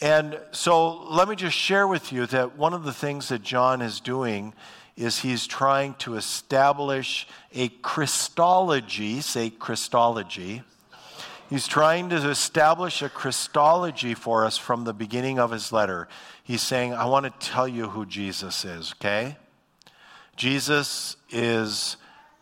And 0.00 0.38
so 0.52 1.04
let 1.10 1.28
me 1.28 1.36
just 1.36 1.56
share 1.56 1.88
with 1.88 2.12
you 2.12 2.26
that 2.26 2.56
one 2.56 2.72
of 2.74 2.84
the 2.84 2.92
things 2.92 3.28
that 3.30 3.42
John 3.42 3.82
is 3.82 3.98
doing 3.98 4.54
is 4.96 5.20
he's 5.20 5.46
trying 5.46 5.94
to 5.94 6.14
establish 6.14 7.26
a 7.52 7.68
Christology, 7.68 9.20
say 9.20 9.50
Christology. 9.50 10.62
He's 11.50 11.66
trying 11.66 12.08
to 12.10 12.28
establish 12.28 13.02
a 13.02 13.08
Christology 13.08 14.14
for 14.14 14.44
us 14.44 14.56
from 14.56 14.84
the 14.84 14.94
beginning 14.94 15.38
of 15.38 15.50
his 15.50 15.72
letter. 15.72 16.08
He's 16.44 16.62
saying, 16.62 16.94
I 16.94 17.06
want 17.06 17.24
to 17.26 17.46
tell 17.46 17.66
you 17.66 17.88
who 17.88 18.06
Jesus 18.06 18.64
is, 18.64 18.94
okay? 19.00 19.36
Jesus 20.36 21.16
is 21.30 21.96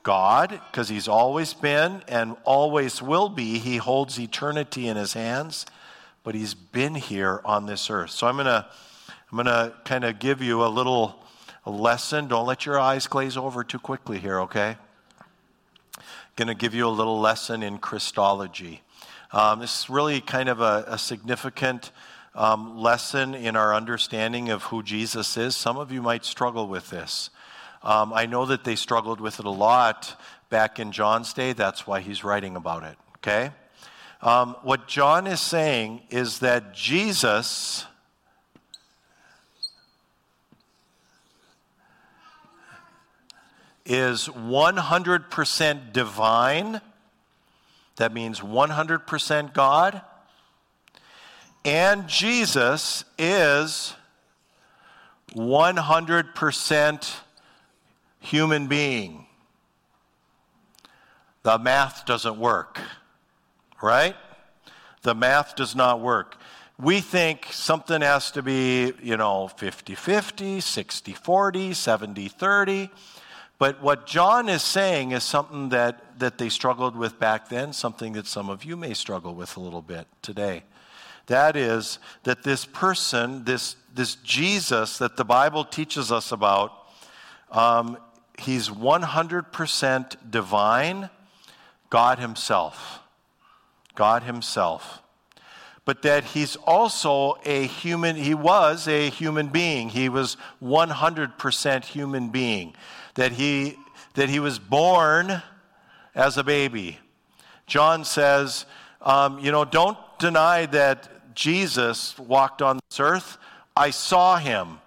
God, 0.04 0.60
because 0.70 0.88
he's 0.88 1.08
always 1.08 1.54
been 1.54 2.02
and 2.06 2.36
always 2.44 3.02
will 3.02 3.28
be. 3.28 3.58
He 3.58 3.78
holds 3.78 4.20
eternity 4.20 4.86
in 4.86 4.96
his 4.96 5.14
hands, 5.14 5.66
but 6.22 6.36
he's 6.36 6.54
been 6.54 6.94
here 6.94 7.40
on 7.44 7.66
this 7.66 7.90
earth. 7.90 8.10
So 8.10 8.28
I'm 8.28 8.36
going 8.36 8.46
to 8.46 8.66
I'm 9.32 9.42
going 9.42 9.46
to 9.46 9.74
kind 9.84 10.04
of 10.04 10.20
give 10.20 10.40
you 10.42 10.62
a 10.62 10.68
little 10.68 11.16
lesson. 11.66 12.28
Don't 12.28 12.46
let 12.46 12.66
your 12.66 12.78
eyes 12.78 13.08
glaze 13.08 13.36
over 13.36 13.64
too 13.64 13.80
quickly 13.80 14.20
here, 14.20 14.40
okay? 14.42 14.76
Going 16.36 16.48
to 16.48 16.54
give 16.54 16.72
you 16.72 16.86
a 16.86 16.90
little 16.90 17.18
lesson 17.18 17.64
in 17.64 17.78
Christology. 17.78 18.82
Um, 19.32 19.58
this 19.58 19.80
is 19.80 19.90
really 19.90 20.20
kind 20.20 20.48
of 20.48 20.60
a, 20.60 20.84
a 20.86 20.98
significant 20.98 21.90
um, 22.36 22.78
lesson 22.78 23.34
in 23.34 23.56
our 23.56 23.74
understanding 23.74 24.50
of 24.50 24.64
who 24.64 24.82
Jesus 24.82 25.36
is. 25.36 25.56
Some 25.56 25.78
of 25.78 25.90
you 25.90 26.02
might 26.02 26.24
struggle 26.24 26.68
with 26.68 26.90
this. 26.90 27.30
Um, 27.84 28.14
I 28.14 28.24
know 28.24 28.46
that 28.46 28.64
they 28.64 28.76
struggled 28.76 29.20
with 29.20 29.38
it 29.38 29.44
a 29.44 29.50
lot 29.50 30.18
back 30.48 30.80
in 30.80 30.90
John's 30.90 31.34
day. 31.34 31.52
That's 31.52 31.86
why 31.86 32.00
he's 32.00 32.24
writing 32.24 32.56
about 32.56 32.82
it, 32.82 32.96
okay? 33.18 33.50
Um, 34.22 34.56
what 34.62 34.88
John 34.88 35.26
is 35.26 35.42
saying 35.42 36.00
is 36.08 36.38
that 36.38 36.72
Jesus 36.72 37.84
is 43.84 44.28
100% 44.28 45.92
divine. 45.92 46.80
That 47.96 48.14
means 48.14 48.40
100% 48.40 49.52
God. 49.52 50.00
And 51.66 52.08
Jesus 52.08 53.04
is 53.18 53.94
100% 55.34 57.14
human 58.24 58.66
being. 58.66 59.26
The 61.42 61.58
math 61.58 62.06
doesn't 62.06 62.38
work, 62.38 62.80
right? 63.82 64.16
The 65.02 65.14
math 65.14 65.56
does 65.56 65.76
not 65.76 66.00
work. 66.00 66.36
We 66.78 67.00
think 67.00 67.46
something 67.50 68.00
has 68.00 68.30
to 68.32 68.42
be, 68.42 68.92
you 69.02 69.16
know, 69.16 69.48
50 69.48 69.94
50, 69.94 70.60
60 70.60 71.12
40, 71.12 71.74
70 71.74 72.28
30. 72.28 72.90
But 73.58 73.80
what 73.82 74.06
John 74.06 74.48
is 74.48 74.62
saying 74.62 75.12
is 75.12 75.22
something 75.22 75.68
that, 75.68 76.18
that 76.18 76.38
they 76.38 76.48
struggled 76.48 76.96
with 76.96 77.20
back 77.20 77.48
then, 77.48 77.72
something 77.72 78.14
that 78.14 78.26
some 78.26 78.48
of 78.48 78.64
you 78.64 78.76
may 78.76 78.94
struggle 78.94 79.34
with 79.34 79.56
a 79.56 79.60
little 79.60 79.82
bit 79.82 80.06
today. 80.22 80.64
That 81.26 81.56
is, 81.56 81.98
that 82.24 82.42
this 82.42 82.64
person, 82.64 83.44
this, 83.44 83.76
this 83.94 84.16
Jesus 84.16 84.98
that 84.98 85.16
the 85.16 85.24
Bible 85.24 85.64
teaches 85.64 86.10
us 86.10 86.32
about, 86.32 86.72
um, 87.50 87.96
he's 88.38 88.68
100% 88.68 90.30
divine, 90.30 91.10
God 91.90 92.18
Himself. 92.18 93.00
God 93.94 94.24
Himself. 94.24 95.02
But 95.84 96.02
that 96.02 96.24
he's 96.24 96.56
also 96.56 97.36
a 97.44 97.66
human, 97.66 98.16
he 98.16 98.34
was 98.34 98.88
a 98.88 99.10
human 99.10 99.48
being. 99.48 99.90
He 99.90 100.08
was 100.08 100.38
100% 100.62 101.84
human 101.84 102.28
being. 102.30 102.74
That 103.16 103.32
he, 103.32 103.76
that 104.14 104.30
he 104.30 104.40
was 104.40 104.58
born 104.58 105.42
as 106.14 106.38
a 106.38 106.44
baby. 106.44 106.98
John 107.66 108.04
says, 108.04 108.64
um, 109.02 109.38
you 109.38 109.52
know, 109.52 109.64
don't 109.64 109.98
deny 110.18 110.66
that 110.66 111.34
Jesus 111.34 112.18
walked 112.18 112.62
on 112.62 112.80
this 112.88 113.00
earth. 113.00 113.36
I 113.76 113.90
saw 113.90 114.38
him, 114.38 114.78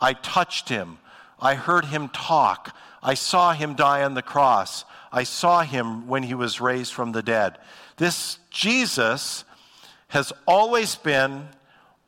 I 0.00 0.14
touched 0.14 0.68
him, 0.68 0.98
I 1.38 1.54
heard 1.54 1.86
him 1.86 2.08
talk, 2.08 2.74
I 3.02 3.14
saw 3.14 3.52
him 3.52 3.74
die 3.74 4.02
on 4.02 4.14
the 4.14 4.22
cross. 4.22 4.84
I 5.12 5.24
saw 5.24 5.62
him 5.62 6.06
when 6.06 6.22
he 6.22 6.34
was 6.34 6.60
raised 6.60 6.92
from 6.92 7.12
the 7.12 7.22
dead. 7.22 7.58
This 7.96 8.38
Jesus 8.50 9.44
has 10.08 10.32
always 10.46 10.96
been, 10.96 11.48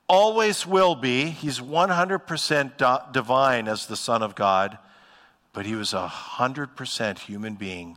always 0.08 0.66
will 0.66 0.94
be. 0.94 1.26
He's 1.26 1.60
100% 1.60 3.12
divine 3.12 3.68
as 3.68 3.86
the 3.86 3.96
Son 3.96 4.22
of 4.22 4.34
God, 4.34 4.78
but 5.52 5.66
he 5.66 5.74
was 5.74 5.94
a 5.94 6.08
100% 6.08 7.18
human 7.20 7.54
being 7.54 7.96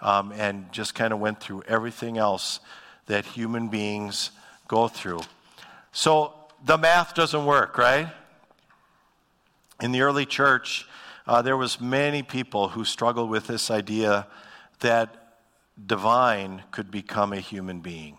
um, 0.00 0.32
and 0.32 0.70
just 0.72 0.94
kind 0.94 1.12
of 1.12 1.20
went 1.20 1.40
through 1.40 1.62
everything 1.66 2.18
else 2.18 2.60
that 3.06 3.24
human 3.24 3.68
beings 3.68 4.30
go 4.68 4.88
through. 4.88 5.20
So 5.92 6.34
the 6.64 6.76
math 6.76 7.14
doesn't 7.14 7.46
work, 7.46 7.78
right? 7.78 8.08
In 9.80 9.92
the 9.92 10.02
early 10.02 10.26
church, 10.26 10.86
uh, 11.26 11.42
there 11.42 11.56
was 11.56 11.80
many 11.80 12.22
people 12.22 12.68
who 12.68 12.84
struggled 12.84 13.30
with 13.30 13.46
this 13.46 13.70
idea 13.70 14.26
that 14.80 15.38
divine 15.84 16.62
could 16.70 16.90
become 16.90 17.32
a 17.32 17.40
human 17.40 17.80
being. 17.80 18.18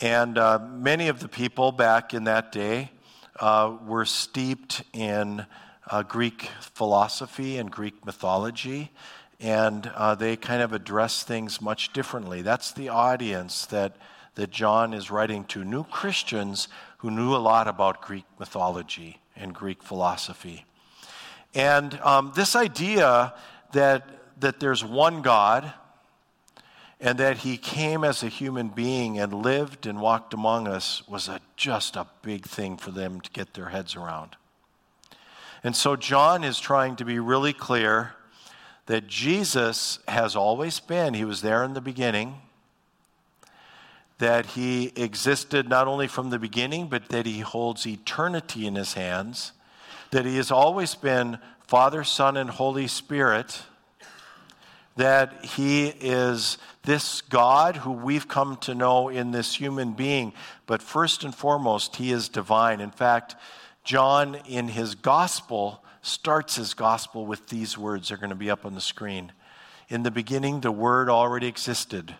And 0.00 0.38
uh, 0.38 0.58
many 0.58 1.08
of 1.08 1.20
the 1.20 1.28
people 1.28 1.72
back 1.72 2.14
in 2.14 2.24
that 2.24 2.52
day 2.52 2.90
uh, 3.38 3.76
were 3.86 4.06
steeped 4.06 4.82
in 4.94 5.44
uh, 5.90 6.02
Greek 6.02 6.48
philosophy 6.60 7.58
and 7.58 7.70
Greek 7.70 8.06
mythology, 8.06 8.90
and 9.38 9.86
uh, 9.94 10.14
they 10.14 10.36
kind 10.36 10.62
of 10.62 10.72
address 10.72 11.22
things 11.22 11.60
much 11.60 11.92
differently. 11.92 12.42
That's 12.42 12.72
the 12.72 12.88
audience 12.88 13.66
that, 13.66 13.96
that 14.36 14.50
John 14.50 14.94
is 14.94 15.10
writing 15.10 15.44
to 15.46 15.64
new 15.64 15.84
Christians 15.84 16.68
who 16.98 17.10
knew 17.10 17.34
a 17.34 17.38
lot 17.38 17.68
about 17.68 18.02
Greek 18.02 18.24
mythology 18.38 19.20
and 19.36 19.54
Greek 19.54 19.82
philosophy. 19.82 20.64
And 21.54 21.98
um, 22.00 22.32
this 22.34 22.54
idea 22.54 23.34
that, 23.72 24.40
that 24.40 24.60
there's 24.60 24.84
one 24.84 25.22
God 25.22 25.72
and 27.00 27.18
that 27.18 27.38
he 27.38 27.56
came 27.56 28.04
as 28.04 28.22
a 28.22 28.28
human 28.28 28.68
being 28.68 29.18
and 29.18 29.32
lived 29.32 29.86
and 29.86 30.00
walked 30.00 30.34
among 30.34 30.68
us 30.68 31.06
was 31.08 31.28
a, 31.28 31.40
just 31.56 31.96
a 31.96 32.06
big 32.22 32.44
thing 32.44 32.76
for 32.76 32.90
them 32.90 33.20
to 33.22 33.30
get 33.30 33.54
their 33.54 33.70
heads 33.70 33.96
around. 33.96 34.36
And 35.64 35.74
so 35.74 35.96
John 35.96 36.44
is 36.44 36.60
trying 36.60 36.96
to 36.96 37.04
be 37.04 37.18
really 37.18 37.52
clear 37.52 38.14
that 38.86 39.06
Jesus 39.06 39.98
has 40.08 40.36
always 40.36 40.80
been, 40.80 41.14
he 41.14 41.24
was 41.24 41.42
there 41.42 41.64
in 41.64 41.74
the 41.74 41.80
beginning, 41.80 42.34
that 44.18 44.46
he 44.46 44.92
existed 44.96 45.68
not 45.68 45.86
only 45.86 46.06
from 46.06 46.30
the 46.30 46.38
beginning, 46.38 46.88
but 46.88 47.08
that 47.08 47.24
he 47.24 47.40
holds 47.40 47.86
eternity 47.86 48.66
in 48.66 48.74
his 48.74 48.94
hands, 48.94 49.52
that 50.10 50.26
he 50.26 50.36
has 50.36 50.50
always 50.50 50.94
been 50.94 51.38
Father, 51.66 52.04
Son, 52.04 52.36
and 52.36 52.50
Holy 52.50 52.86
Spirit 52.86 53.62
that 54.96 55.44
he 55.44 55.86
is 55.86 56.58
this 56.82 57.22
God 57.22 57.76
who 57.76 57.92
we've 57.92 58.28
come 58.28 58.56
to 58.58 58.74
know 58.74 59.08
in 59.08 59.30
this 59.30 59.54
human 59.54 59.92
being. 59.92 60.32
But 60.66 60.82
first 60.82 61.24
and 61.24 61.34
foremost, 61.34 61.96
he 61.96 62.10
is 62.10 62.28
divine. 62.28 62.80
In 62.80 62.90
fact, 62.90 63.36
John, 63.84 64.34
in 64.46 64.68
his 64.68 64.94
gospel, 64.94 65.82
starts 66.02 66.56
his 66.56 66.74
gospel 66.74 67.24
with 67.24 67.48
these 67.48 67.78
words. 67.78 68.08
They're 68.08 68.18
going 68.18 68.30
to 68.30 68.36
be 68.36 68.50
up 68.50 68.66
on 68.66 68.74
the 68.74 68.80
screen. 68.80 69.32
In 69.88 70.02
the 70.02 70.10
beginning, 70.10 70.60
the 70.60 70.72
Word 70.72 71.08
already 71.08 71.46
existed. 71.46 72.14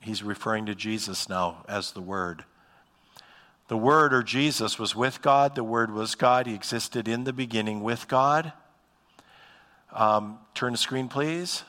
He's 0.00 0.22
referring 0.22 0.66
to 0.66 0.74
Jesus 0.74 1.28
now 1.28 1.64
as 1.68 1.92
the 1.92 2.02
Word. 2.02 2.44
The 3.68 3.76
Word, 3.76 4.12
or 4.12 4.22
Jesus, 4.22 4.78
was 4.78 4.96
with 4.96 5.22
God. 5.22 5.54
The 5.54 5.64
Word 5.64 5.92
was 5.92 6.14
God. 6.14 6.46
He 6.46 6.54
existed 6.54 7.06
in 7.06 7.24
the 7.24 7.32
beginning 7.32 7.82
with 7.82 8.08
God. 8.08 8.52
Um, 9.92 10.38
turn 10.54 10.72
the 10.72 10.78
screen, 10.78 11.08
please 11.08 11.64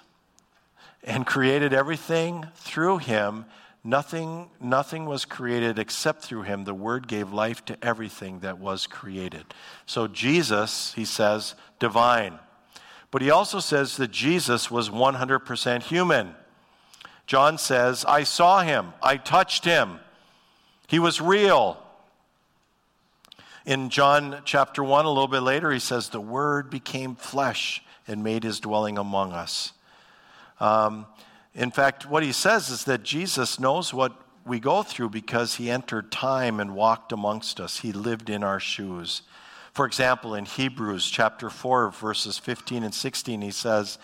and 1.03 1.25
created 1.25 1.74
everything 1.74 2.48
through 2.56 2.98
him. 2.98 3.46
Nothing, 3.84 4.50
nothing 4.60 5.06
was 5.06 5.24
created 5.24 5.79
except 5.79 6.22
through 6.22 6.44
him. 6.44 6.65
The 6.65 6.74
Word 6.74 7.08
gave 7.08 7.32
life 7.32 7.63
to 7.65 7.77
everything 7.82 8.39
that 8.39 8.60
was 8.60 8.88
created. 8.88 9.46
So, 9.86 10.08
Jesus, 10.08 10.94
he 10.94 11.06
says, 11.06 11.56
divine. 11.79 12.39
But 13.12 13.22
he 13.22 13.32
also 13.32 13.60
says 13.60 13.98
that 13.98 14.12
Jesus 14.12 14.70
was 14.70 14.89
100% 14.89 15.84
human. 15.84 16.36
John 17.25 17.58
says, 17.58 18.03
I 18.06 18.24
saw 18.24 18.62
him, 18.62 18.94
I 19.01 19.18
touched 19.18 19.63
him, 19.63 20.00
he 20.88 21.00
was 21.00 21.21
real. 21.21 21.82
In 23.65 23.89
John 23.89 24.41
chapter 24.45 24.84
1, 24.84 25.06
a 25.06 25.10
little 25.10 25.28
bit 25.28 25.41
later, 25.41 25.72
he 25.72 25.80
says, 25.80 26.10
The 26.10 26.22
Word 26.22 26.69
became 26.69 27.15
flesh 27.15 27.84
and 28.08 28.24
made 28.24 28.43
his 28.43 28.60
dwelling 28.60 28.98
among 28.98 29.34
us. 29.34 29.74
Um, 30.60 31.06
in 31.54 31.72
fact, 31.72 32.10
what 32.10 32.24
he 32.24 32.32
says 32.32 32.69
is 32.69 32.86
that 32.86 33.04
Jesus 33.04 33.60
knows 33.60 33.93
what 33.93 34.13
we 34.45 34.60
go 34.60 34.84
through 34.84 35.10
because 35.10 35.56
he 35.56 35.69
entered 35.69 36.12
time 36.12 36.60
and 36.60 36.76
walked 36.76 37.12
amongst 37.12 37.60
us. 37.60 37.80
He 37.80 37.91
lived 37.91 38.30
in 38.30 38.43
our 38.43 38.60
shoes. 38.60 39.22
For 39.74 39.86
example, 39.86 40.36
in 40.36 40.45
Hebrews 40.45 41.10
chapter 41.10 41.50
4, 41.50 41.91
verses 41.91 42.38
15 42.38 42.84
and 42.84 42.93
16, 42.93 43.41
he 43.41 43.52
says, 43.52 44.00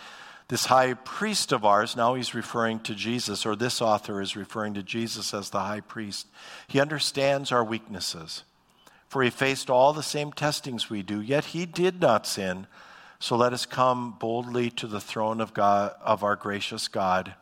This 0.47 0.65
high 0.65 0.93
priest 0.93 1.51
of 1.51 1.65
ours, 1.65 1.95
now 1.95 2.13
he's 2.13 2.35
referring 2.35 2.79
to 2.81 2.95
Jesus, 2.95 3.45
or 3.45 3.55
this 3.55 3.81
author 3.81 4.21
is 4.21 4.35
referring 4.35 4.75
to 4.75 4.83
Jesus 4.83 5.33
as 5.33 5.49
the 5.49 5.61
high 5.61 5.81
priest. 5.81 6.27
He 6.67 6.79
understands 6.79 7.51
our 7.51 7.63
weaknesses, 7.63 8.43
for 9.07 9.23
he 9.23 9.29
faced 9.29 9.69
all 9.69 9.93
the 9.93 10.03
same 10.03 10.31
testings 10.31 10.89
we 10.89 11.01
do, 11.01 11.21
yet 11.21 11.45
he 11.45 11.65
did 11.65 12.01
not 12.01 12.27
sin. 12.27 12.67
So 13.19 13.35
let 13.35 13.53
us 13.53 13.65
come 13.65 14.15
boldly 14.19 14.69
to 14.71 14.87
the 14.87 14.99
throne 14.99 15.39
of 15.39 15.53
God 15.53 15.93
of 16.03 16.23
our 16.23 16.35
gracious 16.35 16.87
God. 16.87 17.33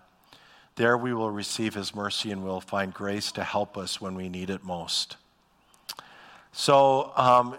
There 0.76 0.98
we 0.98 1.14
will 1.14 1.32
receive 1.32 1.74
his 1.74 1.94
mercy 1.94 2.32
and 2.32 2.44
we'll 2.44 2.62
find 2.62 2.94
grace 2.94 3.32
to 3.34 3.44
help 3.44 3.78
us 3.78 4.02
when 4.02 4.16
we 4.16 4.30
need 4.30 4.50
it 4.50 4.64
most. 4.64 5.18
So 6.52 7.12
um, 7.16 7.56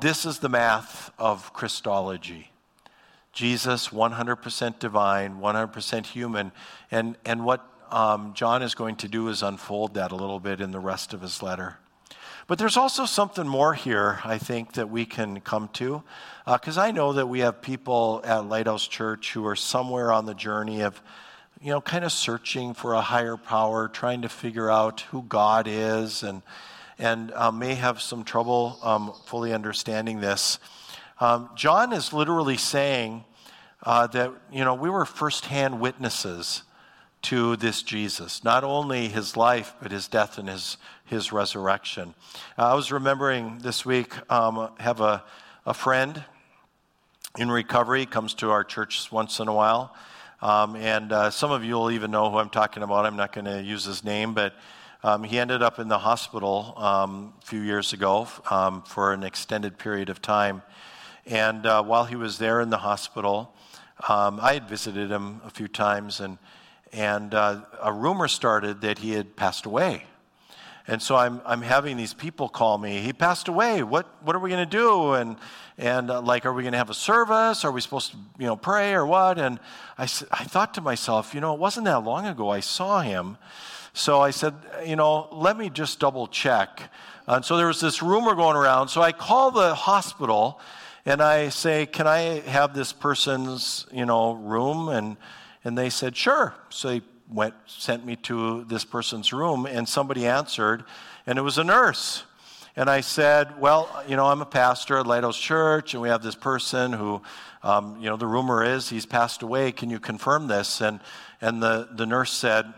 this 0.00 0.24
is 0.24 0.38
the 0.38 0.48
math 0.48 1.10
of 1.18 1.52
Christology. 1.52 2.50
Jesus, 3.32 3.88
100% 3.88 4.78
divine, 4.78 5.38
100% 5.38 6.06
human. 6.06 6.52
And, 6.90 7.16
and 7.24 7.44
what 7.44 7.64
um, 7.90 8.34
John 8.34 8.62
is 8.62 8.74
going 8.74 8.96
to 8.96 9.08
do 9.08 9.28
is 9.28 9.42
unfold 9.42 9.94
that 9.94 10.12
a 10.12 10.16
little 10.16 10.40
bit 10.40 10.60
in 10.60 10.70
the 10.70 10.80
rest 10.80 11.14
of 11.14 11.20
his 11.20 11.42
letter. 11.42 11.78
But 12.48 12.56
there's 12.56 12.78
also 12.78 13.04
something 13.04 13.46
more 13.46 13.74
here, 13.74 14.20
I 14.24 14.38
think, 14.38 14.72
that 14.72 14.88
we 14.88 15.04
can 15.04 15.40
come 15.40 15.68
to. 15.74 16.02
Because 16.46 16.78
uh, 16.78 16.82
I 16.82 16.92
know 16.92 17.12
that 17.12 17.26
we 17.26 17.40
have 17.40 17.60
people 17.60 18.22
at 18.24 18.48
Lighthouse 18.48 18.88
Church 18.88 19.34
who 19.34 19.46
are 19.46 19.54
somewhere 19.54 20.10
on 20.10 20.24
the 20.24 20.32
journey 20.32 20.80
of, 20.80 20.98
you 21.60 21.70
know, 21.70 21.82
kind 21.82 22.06
of 22.06 22.10
searching 22.10 22.72
for 22.72 22.94
a 22.94 23.02
higher 23.02 23.36
power, 23.36 23.86
trying 23.86 24.22
to 24.22 24.30
figure 24.30 24.70
out 24.70 25.02
who 25.02 25.24
God 25.24 25.66
is, 25.68 26.22
and, 26.22 26.40
and 26.98 27.32
uh, 27.32 27.52
may 27.52 27.74
have 27.74 28.00
some 28.00 28.24
trouble 28.24 28.78
um, 28.82 29.12
fully 29.26 29.52
understanding 29.52 30.20
this. 30.20 30.58
Um, 31.20 31.50
John 31.54 31.92
is 31.92 32.14
literally 32.14 32.56
saying 32.56 33.24
uh, 33.82 34.06
that, 34.06 34.32
you 34.50 34.64
know, 34.64 34.74
we 34.74 34.88
were 34.88 35.04
firsthand 35.04 35.80
witnesses 35.80 36.62
to 37.20 37.56
this 37.56 37.82
Jesus, 37.82 38.44
not 38.44 38.64
only 38.64 39.08
his 39.08 39.36
life, 39.36 39.74
but 39.82 39.90
his 39.90 40.08
death 40.08 40.38
and 40.38 40.48
his, 40.48 40.76
his 41.08 41.32
resurrection. 41.32 42.14
Uh, 42.56 42.68
I 42.68 42.74
was 42.74 42.92
remembering 42.92 43.58
this 43.58 43.84
week, 43.84 44.14
um, 44.30 44.70
have 44.78 45.00
a, 45.00 45.24
a 45.66 45.74
friend 45.74 46.22
in 47.38 47.50
recovery, 47.50 48.06
comes 48.06 48.34
to 48.34 48.50
our 48.50 48.64
church 48.64 49.10
once 49.10 49.40
in 49.40 49.48
a 49.48 49.54
while. 49.54 49.94
Um, 50.40 50.76
and 50.76 51.12
uh, 51.12 51.30
some 51.30 51.50
of 51.50 51.64
you 51.64 51.74
will 51.74 51.90
even 51.90 52.10
know 52.10 52.30
who 52.30 52.38
I'm 52.38 52.50
talking 52.50 52.82
about. 52.82 53.06
I'm 53.06 53.16
not 53.16 53.32
going 53.32 53.46
to 53.46 53.62
use 53.62 53.84
his 53.84 54.04
name, 54.04 54.34
but 54.34 54.54
um, 55.02 55.24
he 55.24 55.38
ended 55.38 55.62
up 55.62 55.78
in 55.78 55.88
the 55.88 55.98
hospital 55.98 56.74
um, 56.76 57.32
a 57.42 57.46
few 57.46 57.60
years 57.60 57.92
ago 57.92 58.28
um, 58.50 58.82
for 58.82 59.12
an 59.12 59.22
extended 59.22 59.78
period 59.78 60.10
of 60.10 60.20
time. 60.20 60.62
And 61.26 61.66
uh, 61.66 61.82
while 61.82 62.04
he 62.04 62.16
was 62.16 62.38
there 62.38 62.60
in 62.60 62.70
the 62.70 62.78
hospital, 62.78 63.54
um, 64.08 64.38
I 64.40 64.54
had 64.54 64.68
visited 64.68 65.10
him 65.10 65.40
a 65.44 65.50
few 65.50 65.68
times, 65.68 66.20
and, 66.20 66.38
and 66.92 67.34
uh, 67.34 67.62
a 67.82 67.92
rumor 67.92 68.28
started 68.28 68.80
that 68.82 68.98
he 68.98 69.12
had 69.12 69.36
passed 69.36 69.66
away. 69.66 70.04
And 70.88 71.02
so 71.02 71.16
I'm, 71.16 71.42
I'm 71.44 71.60
having 71.60 71.98
these 71.98 72.14
people 72.14 72.48
call 72.48 72.78
me, 72.78 73.00
he 73.00 73.12
passed 73.12 73.46
away. 73.48 73.82
What, 73.82 74.06
what 74.24 74.34
are 74.34 74.38
we 74.38 74.48
going 74.48 74.66
to 74.66 74.76
do? 74.76 75.12
And, 75.12 75.36
and 75.76 76.10
uh, 76.10 76.22
like, 76.22 76.46
are 76.46 76.52
we 76.52 76.62
going 76.62 76.72
to 76.72 76.78
have 76.78 76.88
a 76.88 76.94
service? 76.94 77.62
Are 77.66 77.70
we 77.70 77.82
supposed 77.82 78.12
to, 78.12 78.16
you 78.38 78.46
know, 78.46 78.56
pray 78.56 78.94
or 78.94 79.04
what? 79.06 79.38
And 79.38 79.60
I, 79.98 80.04
I 80.04 80.44
thought 80.44 80.72
to 80.74 80.80
myself, 80.80 81.34
you 81.34 81.42
know, 81.42 81.52
it 81.52 81.60
wasn't 81.60 81.84
that 81.84 82.02
long 82.04 82.26
ago 82.26 82.48
I 82.48 82.60
saw 82.60 83.02
him. 83.02 83.36
So 83.92 84.22
I 84.22 84.30
said, 84.30 84.54
you 84.86 84.96
know, 84.96 85.28
let 85.30 85.58
me 85.58 85.68
just 85.68 86.00
double 86.00 86.26
check. 86.26 86.90
And 87.26 87.44
so 87.44 87.58
there 87.58 87.66
was 87.66 87.80
this 87.80 88.02
rumor 88.02 88.34
going 88.34 88.56
around. 88.56 88.88
So 88.88 89.02
I 89.02 89.12
call 89.12 89.50
the 89.50 89.74
hospital 89.74 90.58
and 91.04 91.20
I 91.20 91.50
say, 91.50 91.84
can 91.84 92.06
I 92.06 92.40
have 92.40 92.74
this 92.74 92.94
person's, 92.94 93.86
you 93.92 94.06
know, 94.06 94.32
room? 94.32 94.88
And, 94.88 95.18
and 95.64 95.76
they 95.76 95.90
said, 95.90 96.16
sure. 96.16 96.54
So 96.70 96.88
they 96.88 97.02
went, 97.30 97.54
sent 97.66 98.04
me 98.04 98.16
to 98.16 98.64
this 98.64 98.84
person's 98.84 99.32
room, 99.32 99.66
and 99.66 99.88
somebody 99.88 100.26
answered, 100.26 100.84
and 101.26 101.38
it 101.38 101.42
was 101.42 101.58
a 101.58 101.64
nurse. 101.64 102.24
And 102.76 102.88
I 102.88 103.00
said, 103.00 103.60
Well, 103.60 103.88
you 104.06 104.16
know, 104.16 104.26
I'm 104.26 104.40
a 104.40 104.46
pastor 104.46 104.98
at 104.98 105.06
Lighthouse 105.06 105.38
Church, 105.38 105.94
and 105.94 106.02
we 106.02 106.08
have 106.08 106.22
this 106.22 106.36
person 106.36 106.92
who, 106.92 107.20
um, 107.62 107.96
you 107.98 108.08
know, 108.08 108.16
the 108.16 108.26
rumor 108.26 108.62
is 108.62 108.88
he's 108.88 109.04
passed 109.04 109.42
away. 109.42 109.72
Can 109.72 109.90
you 109.90 109.98
confirm 109.98 110.46
this? 110.46 110.80
And, 110.80 111.00
and 111.40 111.62
the, 111.62 111.88
the 111.90 112.06
nurse 112.06 112.32
said, 112.32 112.72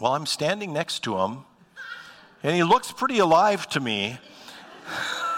Well, 0.00 0.14
I'm 0.14 0.24
standing 0.24 0.72
next 0.72 1.00
to 1.04 1.18
him, 1.18 1.44
And 2.42 2.56
he 2.56 2.62
looks 2.62 2.90
pretty 2.90 3.18
alive 3.18 3.68
to 3.70 3.80
me. 3.80 4.18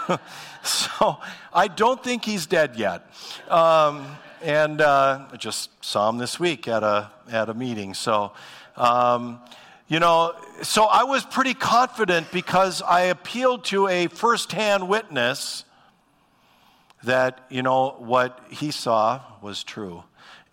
so 0.63 1.17
I 1.53 1.67
don't 1.67 2.01
think 2.01 2.23
he's 2.23 2.45
dead 2.45 2.77
yet. 2.77 3.11
Um, 3.49 4.05
and 4.41 4.81
uh, 4.81 5.27
I 5.31 5.37
just 5.37 5.83
saw 5.83 6.09
him 6.09 6.17
this 6.17 6.39
week 6.39 6.67
at 6.67 6.83
a, 6.83 7.11
at 7.29 7.49
a 7.49 7.53
meeting. 7.53 7.93
So, 7.93 8.31
um, 8.77 9.39
you 9.87 9.99
know, 9.99 10.35
so 10.61 10.85
I 10.85 11.03
was 11.03 11.25
pretty 11.25 11.53
confident 11.53 12.31
because 12.31 12.81
I 12.81 13.01
appealed 13.01 13.65
to 13.65 13.87
a 13.87 14.07
firsthand 14.07 14.87
witness 14.87 15.65
that, 17.03 17.45
you 17.49 17.63
know, 17.63 17.95
what 17.99 18.39
he 18.49 18.71
saw 18.71 19.21
was 19.41 19.63
true. 19.63 20.03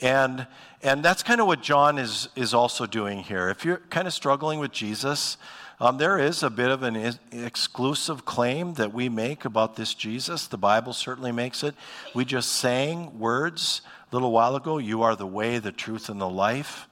And, 0.01 0.47
and 0.83 1.05
that's 1.05 1.23
kind 1.23 1.41
of 1.41 1.47
what 1.47 1.63
John 1.63 1.99
is, 1.99 2.29
is 2.37 2.55
also 2.55 2.87
doing 2.87 3.19
here. 3.19 3.49
If 3.51 3.65
you're 3.65 3.79
kind 3.91 4.07
of 4.07 4.15
struggling 4.15 4.59
with 4.59 4.73
Jesus, 4.73 5.37
um, 5.79 5.99
there 5.99 6.19
is 6.19 6.43
a 6.43 6.49
bit 6.49 6.71
of 6.71 6.83
an 6.83 6.97
exclusive 7.33 8.25
claim 8.25 8.75
that 8.75 8.95
we 8.95 9.09
make 9.09 9.45
about 9.45 9.77
this 9.77 9.93
Jesus. 9.93 10.47
The 10.47 10.57
Bible 10.57 10.95
certainly 10.95 11.33
makes 11.33 11.63
it. 11.63 11.75
We 12.15 12.25
just 12.25 12.53
sang 12.53 13.19
words 13.19 13.83
a 14.11 14.15
little 14.15 14.33
while 14.33 14.57
ago 14.57 14.79
You 14.79 15.03
are 15.03 15.15
the 15.15 15.27
way, 15.27 15.59
the 15.59 15.73
truth, 15.73 16.09
and 16.09 16.21
the 16.21 16.29
life. 16.29 16.89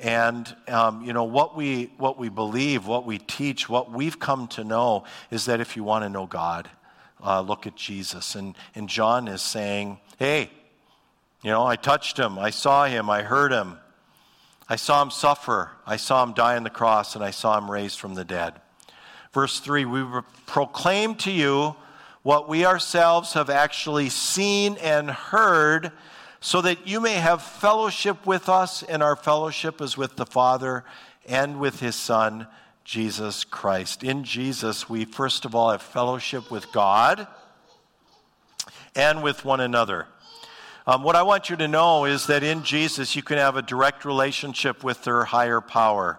And 0.00 0.54
um, 0.66 1.04
you 1.04 1.12
know 1.12 1.24
what 1.24 1.56
we 1.56 1.92
what 1.98 2.18
we 2.18 2.28
believe, 2.28 2.86
what 2.86 3.06
we 3.06 3.18
teach, 3.18 3.68
what 3.68 3.92
we've 3.92 4.18
come 4.18 4.48
to 4.48 4.64
know 4.64 5.04
is 5.30 5.44
that 5.44 5.60
if 5.60 5.76
you 5.76 5.84
want 5.84 6.04
to 6.04 6.08
know 6.08 6.26
God, 6.26 6.68
uh, 7.24 7.40
look 7.40 7.68
at 7.68 7.76
Jesus. 7.76 8.34
And 8.34 8.56
and 8.74 8.88
John 8.88 9.28
is 9.28 9.42
saying, 9.42 10.00
"Hey, 10.18 10.50
you 11.44 11.50
know, 11.50 11.64
I 11.64 11.76
touched 11.76 12.18
him, 12.18 12.38
I 12.38 12.50
saw 12.50 12.86
him, 12.86 13.08
I 13.08 13.22
heard 13.22 13.52
him. 13.52 13.78
I 14.68 14.76
saw 14.76 15.02
him 15.02 15.10
suffer. 15.10 15.72
I 15.86 15.96
saw 15.96 16.22
him 16.22 16.32
die 16.32 16.56
on 16.56 16.64
the 16.64 16.70
cross, 16.70 17.14
and 17.14 17.24
I 17.24 17.30
saw 17.30 17.58
him 17.58 17.70
raised 17.70 17.98
from 17.98 18.14
the 18.14 18.24
dead. 18.24 18.54
Verse 19.32 19.60
3 19.60 19.84
We 19.84 20.04
proclaim 20.46 21.16
to 21.16 21.30
you 21.30 21.76
what 22.22 22.48
we 22.48 22.64
ourselves 22.64 23.34
have 23.34 23.50
actually 23.50 24.08
seen 24.08 24.76
and 24.78 25.10
heard, 25.10 25.92
so 26.40 26.62
that 26.62 26.86
you 26.86 27.00
may 27.00 27.14
have 27.14 27.42
fellowship 27.42 28.24
with 28.26 28.48
us, 28.48 28.82
and 28.82 29.02
our 29.02 29.16
fellowship 29.16 29.80
is 29.82 29.96
with 29.96 30.16
the 30.16 30.26
Father 30.26 30.84
and 31.26 31.60
with 31.60 31.80
his 31.80 31.94
Son, 31.94 32.46
Jesus 32.84 33.44
Christ. 33.44 34.02
In 34.02 34.24
Jesus, 34.24 34.88
we 34.88 35.04
first 35.04 35.44
of 35.44 35.54
all 35.54 35.70
have 35.70 35.82
fellowship 35.82 36.50
with 36.50 36.70
God 36.72 37.26
and 38.94 39.22
with 39.22 39.44
one 39.44 39.60
another. 39.60 40.06
Um, 40.86 41.02
what 41.02 41.16
I 41.16 41.22
want 41.22 41.48
you 41.48 41.56
to 41.56 41.66
know 41.66 42.04
is 42.04 42.26
that 42.26 42.42
in 42.42 42.62
Jesus, 42.62 43.16
you 43.16 43.22
can 43.22 43.38
have 43.38 43.56
a 43.56 43.62
direct 43.62 44.04
relationship 44.04 44.84
with 44.84 45.02
their 45.02 45.24
higher 45.24 45.62
power. 45.62 46.18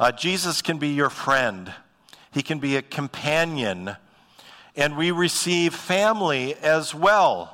Uh, 0.00 0.12
Jesus 0.12 0.62
can 0.62 0.78
be 0.78 0.88
your 0.94 1.10
friend, 1.10 1.74
He 2.32 2.42
can 2.42 2.58
be 2.58 2.76
a 2.76 2.82
companion, 2.82 3.96
and 4.76 4.96
we 4.96 5.10
receive 5.10 5.74
family 5.74 6.54
as 6.54 6.94
well. 6.94 7.52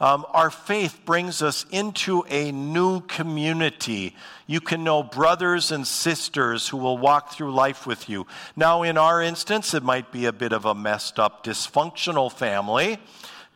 Um, 0.00 0.26
our 0.30 0.50
faith 0.50 1.02
brings 1.04 1.42
us 1.42 1.64
into 1.70 2.24
a 2.28 2.50
new 2.50 3.00
community. 3.02 4.16
You 4.48 4.60
can 4.60 4.82
know 4.82 5.04
brothers 5.04 5.70
and 5.70 5.86
sisters 5.86 6.68
who 6.68 6.76
will 6.76 6.98
walk 6.98 7.32
through 7.32 7.54
life 7.54 7.86
with 7.86 8.08
you. 8.08 8.26
Now, 8.56 8.82
in 8.82 8.98
our 8.98 9.22
instance, 9.22 9.74
it 9.74 9.84
might 9.84 10.10
be 10.10 10.26
a 10.26 10.32
bit 10.32 10.52
of 10.52 10.64
a 10.64 10.74
messed 10.74 11.20
up, 11.20 11.44
dysfunctional 11.44 12.32
family 12.32 12.98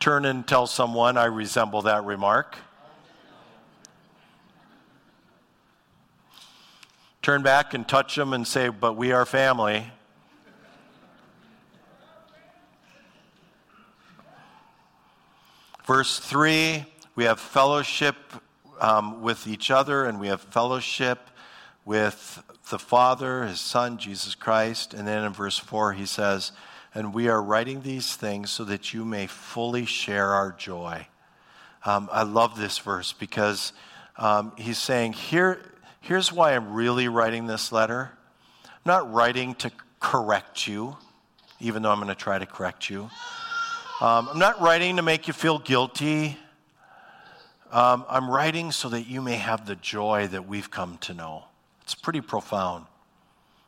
turn 0.00 0.24
and 0.24 0.46
tell 0.46 0.66
someone 0.66 1.16
I 1.16 1.24
resemble 1.26 1.82
that 1.82 2.04
remark. 2.04 2.56
Turn 7.22 7.42
back 7.42 7.74
and 7.74 7.86
touch 7.88 8.14
them 8.14 8.32
and 8.32 8.46
say, 8.46 8.68
But 8.68 8.96
we 8.96 9.12
are 9.12 9.26
family. 9.26 9.90
Verse 15.84 16.18
3 16.18 16.84
we 17.16 17.24
have 17.24 17.40
fellowship 17.40 18.16
um, 18.78 19.22
with 19.22 19.46
each 19.46 19.70
other 19.70 20.04
and 20.04 20.20
we 20.20 20.28
have 20.28 20.42
fellowship 20.42 21.30
with 21.86 22.42
the 22.70 22.78
Father, 22.78 23.46
His 23.46 23.58
Son, 23.58 23.96
Jesus 23.96 24.34
Christ. 24.34 24.92
And 24.92 25.08
then 25.08 25.24
in 25.24 25.32
verse 25.32 25.58
4, 25.58 25.94
he 25.94 26.04
says, 26.04 26.52
and 26.96 27.12
we 27.12 27.28
are 27.28 27.42
writing 27.42 27.82
these 27.82 28.16
things 28.16 28.50
so 28.50 28.64
that 28.64 28.94
you 28.94 29.04
may 29.04 29.26
fully 29.26 29.84
share 29.84 30.30
our 30.30 30.50
joy. 30.52 31.06
Um, 31.84 32.08
I 32.10 32.22
love 32.22 32.58
this 32.58 32.78
verse 32.78 33.12
because 33.12 33.74
um, 34.16 34.52
he's 34.56 34.78
saying, 34.78 35.12
Here, 35.12 35.60
here's 36.00 36.32
why 36.32 36.56
I'm 36.56 36.72
really 36.72 37.06
writing 37.08 37.46
this 37.46 37.70
letter. 37.70 38.12
I'm 38.64 38.80
not 38.86 39.12
writing 39.12 39.54
to 39.56 39.70
correct 40.00 40.66
you, 40.66 40.96
even 41.60 41.82
though 41.82 41.90
I'm 41.90 41.98
going 41.98 42.08
to 42.08 42.14
try 42.14 42.38
to 42.38 42.46
correct 42.46 42.88
you. 42.88 43.10
Um, 44.00 44.30
I'm 44.30 44.38
not 44.38 44.62
writing 44.62 44.96
to 44.96 45.02
make 45.02 45.26
you 45.26 45.34
feel 45.34 45.58
guilty. 45.58 46.38
Um, 47.72 48.06
I'm 48.08 48.30
writing 48.30 48.72
so 48.72 48.88
that 48.88 49.02
you 49.02 49.20
may 49.20 49.36
have 49.36 49.66
the 49.66 49.76
joy 49.76 50.28
that 50.28 50.48
we've 50.48 50.70
come 50.70 50.96
to 51.02 51.12
know. 51.12 51.44
It's 51.82 51.94
pretty 51.94 52.22
profound 52.22 52.86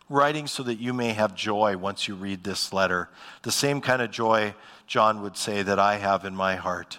writing 0.09 0.47
so 0.47 0.63
that 0.63 0.79
you 0.79 0.93
may 0.93 1.13
have 1.13 1.35
joy 1.35 1.77
once 1.77 2.09
you 2.09 2.15
read 2.15 2.45
this 2.45 2.73
letter. 2.73 3.09
The 3.43 3.53
same 3.53 3.81
kind 3.81 4.03
of 4.03 4.11
joy, 4.11 4.55
John 4.87 5.23
would 5.23 5.37
say, 5.37 5.63
that 5.63 5.79
I 5.79 5.97
have 5.97 6.25
in 6.25 6.35
my 6.35 6.57
heart. 6.57 6.99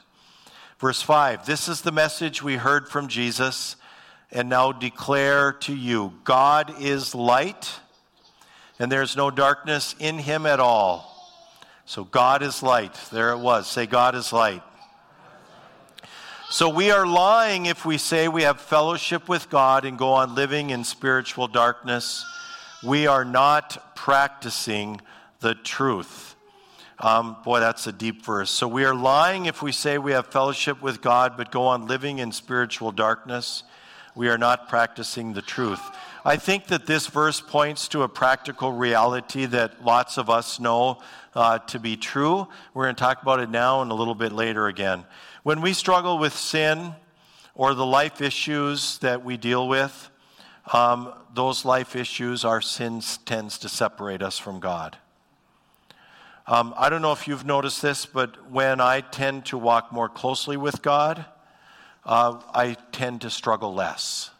Verse 0.79 1.01
5 1.01 1.45
This 1.45 1.67
is 1.67 1.81
the 1.81 1.91
message 1.91 2.43
we 2.43 2.55
heard 2.55 2.87
from 2.87 3.07
Jesus 3.07 3.75
and 4.31 4.47
now 4.47 4.71
declare 4.71 5.53
to 5.53 5.75
you 5.75 6.13
God 6.23 6.75
is 6.79 7.15
light, 7.15 7.79
and 8.77 8.91
there's 8.91 9.17
no 9.17 9.31
darkness 9.31 9.95
in 9.99 10.19
him 10.19 10.45
at 10.45 10.59
all. 10.59 11.05
So 11.85 12.03
God 12.03 12.43
is 12.43 12.61
light. 12.61 12.93
There 13.11 13.31
it 13.31 13.39
was. 13.39 13.67
Say, 13.67 13.87
God 13.87 14.13
is 14.13 14.31
light. 14.31 14.61
So 16.51 16.69
we 16.69 16.91
are 16.91 17.05
lying 17.05 17.65
if 17.65 17.85
we 17.85 17.97
say 17.97 18.27
we 18.27 18.43
have 18.43 18.61
fellowship 18.61 19.27
with 19.27 19.49
God 19.49 19.85
and 19.85 19.97
go 19.97 20.13
on 20.13 20.35
living 20.35 20.69
in 20.69 20.83
spiritual 20.83 21.47
darkness 21.47 22.25
we 22.83 23.07
are 23.07 23.25
not 23.25 23.95
practicing 23.95 25.01
the 25.41 25.53
truth. 25.55 26.35
Um, 26.99 27.37
boy, 27.43 27.59
that's 27.59 27.87
a 27.87 27.91
deep 27.91 28.25
verse. 28.25 28.51
So 28.51 28.67
we 28.67 28.83
are 28.85 28.95
lying 28.95 29.45
if 29.45 29.61
we 29.61 29.71
say 29.71 29.97
we 29.97 30.11
have 30.11 30.27
fellowship 30.27 30.81
with 30.81 31.01
God, 31.01 31.35
but 31.37 31.51
go 31.51 31.63
on 31.63 31.87
living 31.87 32.19
in 32.19 32.31
spiritual 32.31 32.91
darkness. 32.91 33.63
We 34.15 34.27
are 34.29 34.37
not 34.37 34.67
practicing 34.67 35.33
the 35.33 35.41
truth. 35.41 35.79
I 36.25 36.35
think 36.35 36.67
that 36.67 36.85
this 36.85 37.07
verse 37.07 37.39
points 37.39 37.87
to 37.89 38.03
a 38.03 38.09
practical 38.09 38.73
reality 38.73 39.45
that 39.45 39.85
lots 39.85 40.17
of 40.17 40.29
us 40.29 40.59
know 40.59 41.01
uh, 41.33 41.59
to 41.59 41.79
be 41.79 41.95
true. 41.95 42.47
We're 42.73 42.85
going 42.85 42.95
to 42.95 42.99
talk 42.99 43.21
about 43.21 43.39
it 43.39 43.49
now 43.49 43.81
and 43.81 43.91
a 43.91 43.95
little 43.95 44.15
bit 44.15 44.33
later 44.33 44.67
again. 44.67 45.05
When 45.43 45.61
we 45.61 45.71
struggle 45.71 46.17
with 46.17 46.33
sin 46.33 46.93
or 47.55 47.73
the 47.73 47.85
life 47.85 48.21
issues 48.21 48.97
that 48.99 49.23
we 49.23 49.37
deal 49.37 49.67
with, 49.67 50.09
um, 50.73 51.13
those 51.33 51.65
life 51.65 51.95
issues, 51.95 52.45
our 52.45 52.61
sins 52.61 53.17
tends 53.25 53.57
to 53.59 53.69
separate 53.69 54.21
us 54.21 54.37
from 54.37 54.59
God. 54.59 54.97
Um, 56.47 56.73
I 56.77 56.89
don't 56.89 57.01
know 57.01 57.11
if 57.11 57.27
you've 57.27 57.45
noticed 57.45 57.81
this, 57.81 58.05
but 58.05 58.51
when 58.51 58.81
I 58.81 59.01
tend 59.01 59.45
to 59.47 59.57
walk 59.57 59.91
more 59.91 60.09
closely 60.09 60.57
with 60.57 60.81
God, 60.81 61.25
uh, 62.05 62.39
I 62.53 62.75
tend 62.91 63.21
to 63.21 63.29
struggle 63.29 63.73
less. 63.73 64.31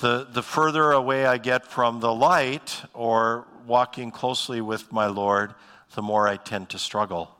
The, 0.00 0.26
the 0.30 0.42
further 0.42 0.92
away 0.92 1.26
I 1.26 1.38
get 1.38 1.66
from 1.66 2.00
the 2.00 2.12
light 2.12 2.82
or 2.94 3.46
walking 3.66 4.10
closely 4.10 4.60
with 4.60 4.90
my 4.90 5.06
Lord, 5.06 5.54
the 5.94 6.02
more 6.02 6.26
I 6.26 6.36
tend 6.36 6.70
to 6.70 6.78
struggle. 6.78 7.36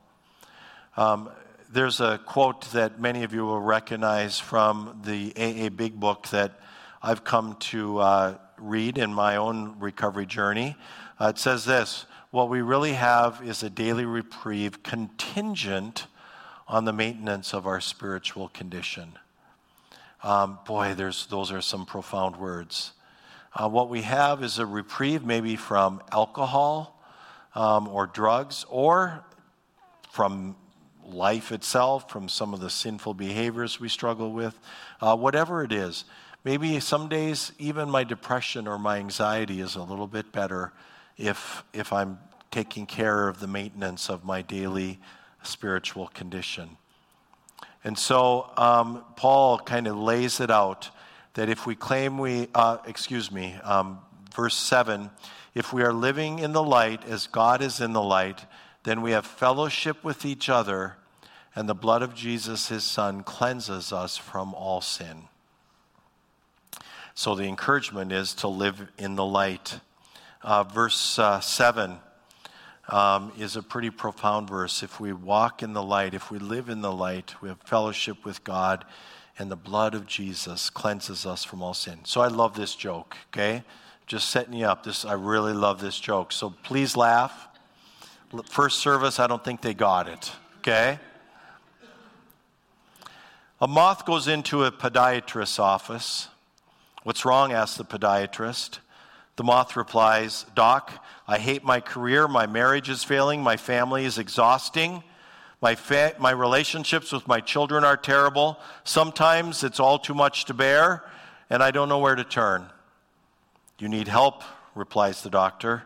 Um, 0.95 1.29
there's 1.71 1.99
a 1.99 2.19
quote 2.25 2.71
that 2.71 2.99
many 2.99 3.23
of 3.23 3.33
you 3.33 3.45
will 3.45 3.61
recognize 3.61 4.39
from 4.39 5.01
the 5.03 5.33
AA 5.35 5.69
Big 5.69 5.99
Book 5.99 6.27
that 6.29 6.59
I've 7.03 7.23
come 7.23 7.55
to 7.71 7.97
uh, 7.97 8.37
read 8.59 8.99
in 8.99 9.11
my 9.11 9.37
own 9.37 9.79
recovery 9.79 10.27
journey. 10.27 10.75
Uh, 11.19 11.29
it 11.29 11.39
says 11.39 11.65
this 11.65 12.05
What 12.29 12.47
we 12.47 12.61
really 12.61 12.93
have 12.93 13.41
is 13.43 13.63
a 13.63 13.71
daily 13.71 14.05
reprieve 14.05 14.83
contingent 14.83 16.05
on 16.67 16.85
the 16.85 16.93
maintenance 16.93 17.55
of 17.55 17.65
our 17.65 17.81
spiritual 17.81 18.49
condition. 18.49 19.13
Um, 20.21 20.59
boy, 20.67 20.93
those 20.93 21.51
are 21.51 21.61
some 21.61 21.87
profound 21.87 22.35
words. 22.35 22.91
Uh, 23.55 23.67
what 23.67 23.89
we 23.89 24.03
have 24.03 24.43
is 24.43 24.59
a 24.59 24.65
reprieve 24.67 25.25
maybe 25.25 25.55
from 25.55 26.03
alcohol 26.11 27.03
um, 27.55 27.87
or 27.87 28.05
drugs 28.05 28.63
or 28.69 29.25
from 30.11 30.55
life 31.03 31.51
itself, 31.51 32.11
from 32.11 32.29
some 32.29 32.53
of 32.53 32.59
the 32.59 32.69
sinful 32.69 33.15
behaviors 33.15 33.79
we 33.79 33.89
struggle 33.89 34.31
with, 34.31 34.57
uh, 35.01 35.15
whatever 35.17 35.63
it 35.63 35.71
is. 35.71 36.05
Maybe 36.43 36.79
some 36.79 37.07
days 37.07 37.51
even 37.59 37.89
my 37.89 38.03
depression 38.03 38.67
or 38.67 38.79
my 38.79 38.97
anxiety 38.97 39.61
is 39.61 39.75
a 39.75 39.83
little 39.83 40.07
bit 40.07 40.31
better 40.31 40.73
if, 41.17 41.63
if 41.71 41.93
I'm 41.93 42.17
taking 42.49 42.85
care 42.85 43.27
of 43.27 43.39
the 43.39 43.47
maintenance 43.47 44.09
of 44.09 44.25
my 44.25 44.41
daily 44.41 44.99
spiritual 45.43 46.07
condition. 46.07 46.77
And 47.83 47.97
so 47.97 48.51
um, 48.57 49.03
Paul 49.15 49.59
kind 49.59 49.87
of 49.87 49.97
lays 49.97 50.39
it 50.39 50.51
out 50.51 50.89
that 51.33 51.49
if 51.49 51.65
we 51.65 51.75
claim 51.75 52.17
we, 52.17 52.47
uh, 52.53 52.77
excuse 52.85 53.31
me, 53.31 53.55
um, 53.63 53.99
verse 54.35 54.55
7 54.55 55.09
If 55.55 55.71
we 55.73 55.83
are 55.83 55.93
living 55.93 56.39
in 56.39 56.51
the 56.53 56.63
light 56.63 57.05
as 57.05 57.27
God 57.27 57.61
is 57.61 57.79
in 57.79 57.93
the 57.93 58.01
light, 58.01 58.45
then 58.83 59.01
we 59.01 59.11
have 59.11 59.25
fellowship 59.25 60.03
with 60.03 60.25
each 60.25 60.49
other, 60.49 60.97
and 61.55 61.69
the 61.69 61.75
blood 61.75 62.01
of 62.01 62.15
Jesus, 62.15 62.69
his 62.69 62.83
Son, 62.83 63.23
cleanses 63.23 63.93
us 63.93 64.17
from 64.17 64.53
all 64.53 64.81
sin. 64.81 65.27
So 67.13 67.35
the 67.35 67.43
encouragement 67.43 68.11
is 68.11 68.33
to 68.35 68.47
live 68.47 68.87
in 68.97 69.15
the 69.15 69.25
light. 69.25 69.79
Uh, 70.41 70.63
verse 70.63 71.19
uh, 71.19 71.39
7 71.39 71.97
um, 72.87 73.31
is 73.37 73.55
a 73.55 73.63
pretty 73.63 73.89
profound 73.89 74.49
verse. 74.49 74.83
If 74.83 74.99
we 74.99 75.13
walk 75.13 75.63
in 75.63 75.73
the 75.73 75.83
light, 75.83 76.13
if 76.13 76.31
we 76.31 76.39
live 76.39 76.69
in 76.69 76.81
the 76.81 76.91
light, 76.91 77.35
we 77.41 77.49
have 77.49 77.59
fellowship 77.61 78.25
with 78.25 78.43
God, 78.43 78.85
and 79.37 79.51
the 79.51 79.55
blood 79.55 79.93
of 79.93 80.07
Jesus 80.07 80.69
cleanses 80.69 81.25
us 81.25 81.43
from 81.43 81.61
all 81.61 81.73
sin. 81.73 81.99
So 82.03 82.21
I 82.21 82.27
love 82.27 82.55
this 82.55 82.75
joke, 82.75 83.15
okay? 83.29 83.63
Just 84.07 84.29
setting 84.29 84.53
you 84.53 84.65
up. 84.65 84.83
This 84.83 85.05
I 85.05 85.13
really 85.13 85.53
love 85.53 85.79
this 85.79 85.99
joke. 85.99 86.31
So 86.31 86.49
please 86.63 86.97
laugh. 86.97 87.47
First 88.49 88.79
service, 88.79 89.19
I 89.19 89.27
don't 89.27 89.43
think 89.43 89.61
they 89.61 89.73
got 89.73 90.07
it, 90.07 90.31
okay? 90.59 90.99
A 93.59 93.67
moth 93.67 94.05
goes 94.05 94.27
into 94.27 94.63
a 94.63 94.71
podiatrist's 94.71 95.59
office. 95.59 96.29
What's 97.03 97.25
wrong? 97.25 97.51
asks 97.51 97.77
the 97.77 97.85
podiatrist. 97.85 98.79
The 99.35 99.43
moth 99.43 99.75
replies, 99.75 100.45
Doc, 100.53 100.91
I 101.27 101.39
hate 101.39 101.63
my 101.63 101.79
career. 101.79 102.27
My 102.27 102.45
marriage 102.45 102.89
is 102.89 103.03
failing. 103.03 103.41
My 103.41 103.57
family 103.57 104.05
is 104.05 104.19
exhausting. 104.19 105.03
My, 105.61 105.75
fa- 105.75 106.15
my 106.19 106.31
relationships 106.31 107.11
with 107.11 107.27
my 107.27 107.39
children 107.39 107.83
are 107.83 107.97
terrible. 107.97 108.59
Sometimes 108.83 109.63
it's 109.63 109.79
all 109.79 109.97
too 109.97 110.13
much 110.13 110.45
to 110.45 110.53
bear, 110.53 111.03
and 111.49 111.63
I 111.63 111.71
don't 111.71 111.89
know 111.89 111.99
where 111.99 112.15
to 112.15 112.23
turn. 112.23 112.67
You 113.79 113.89
need 113.89 114.07
help, 114.07 114.43
replies 114.75 115.23
the 115.23 115.29
doctor, 115.29 115.83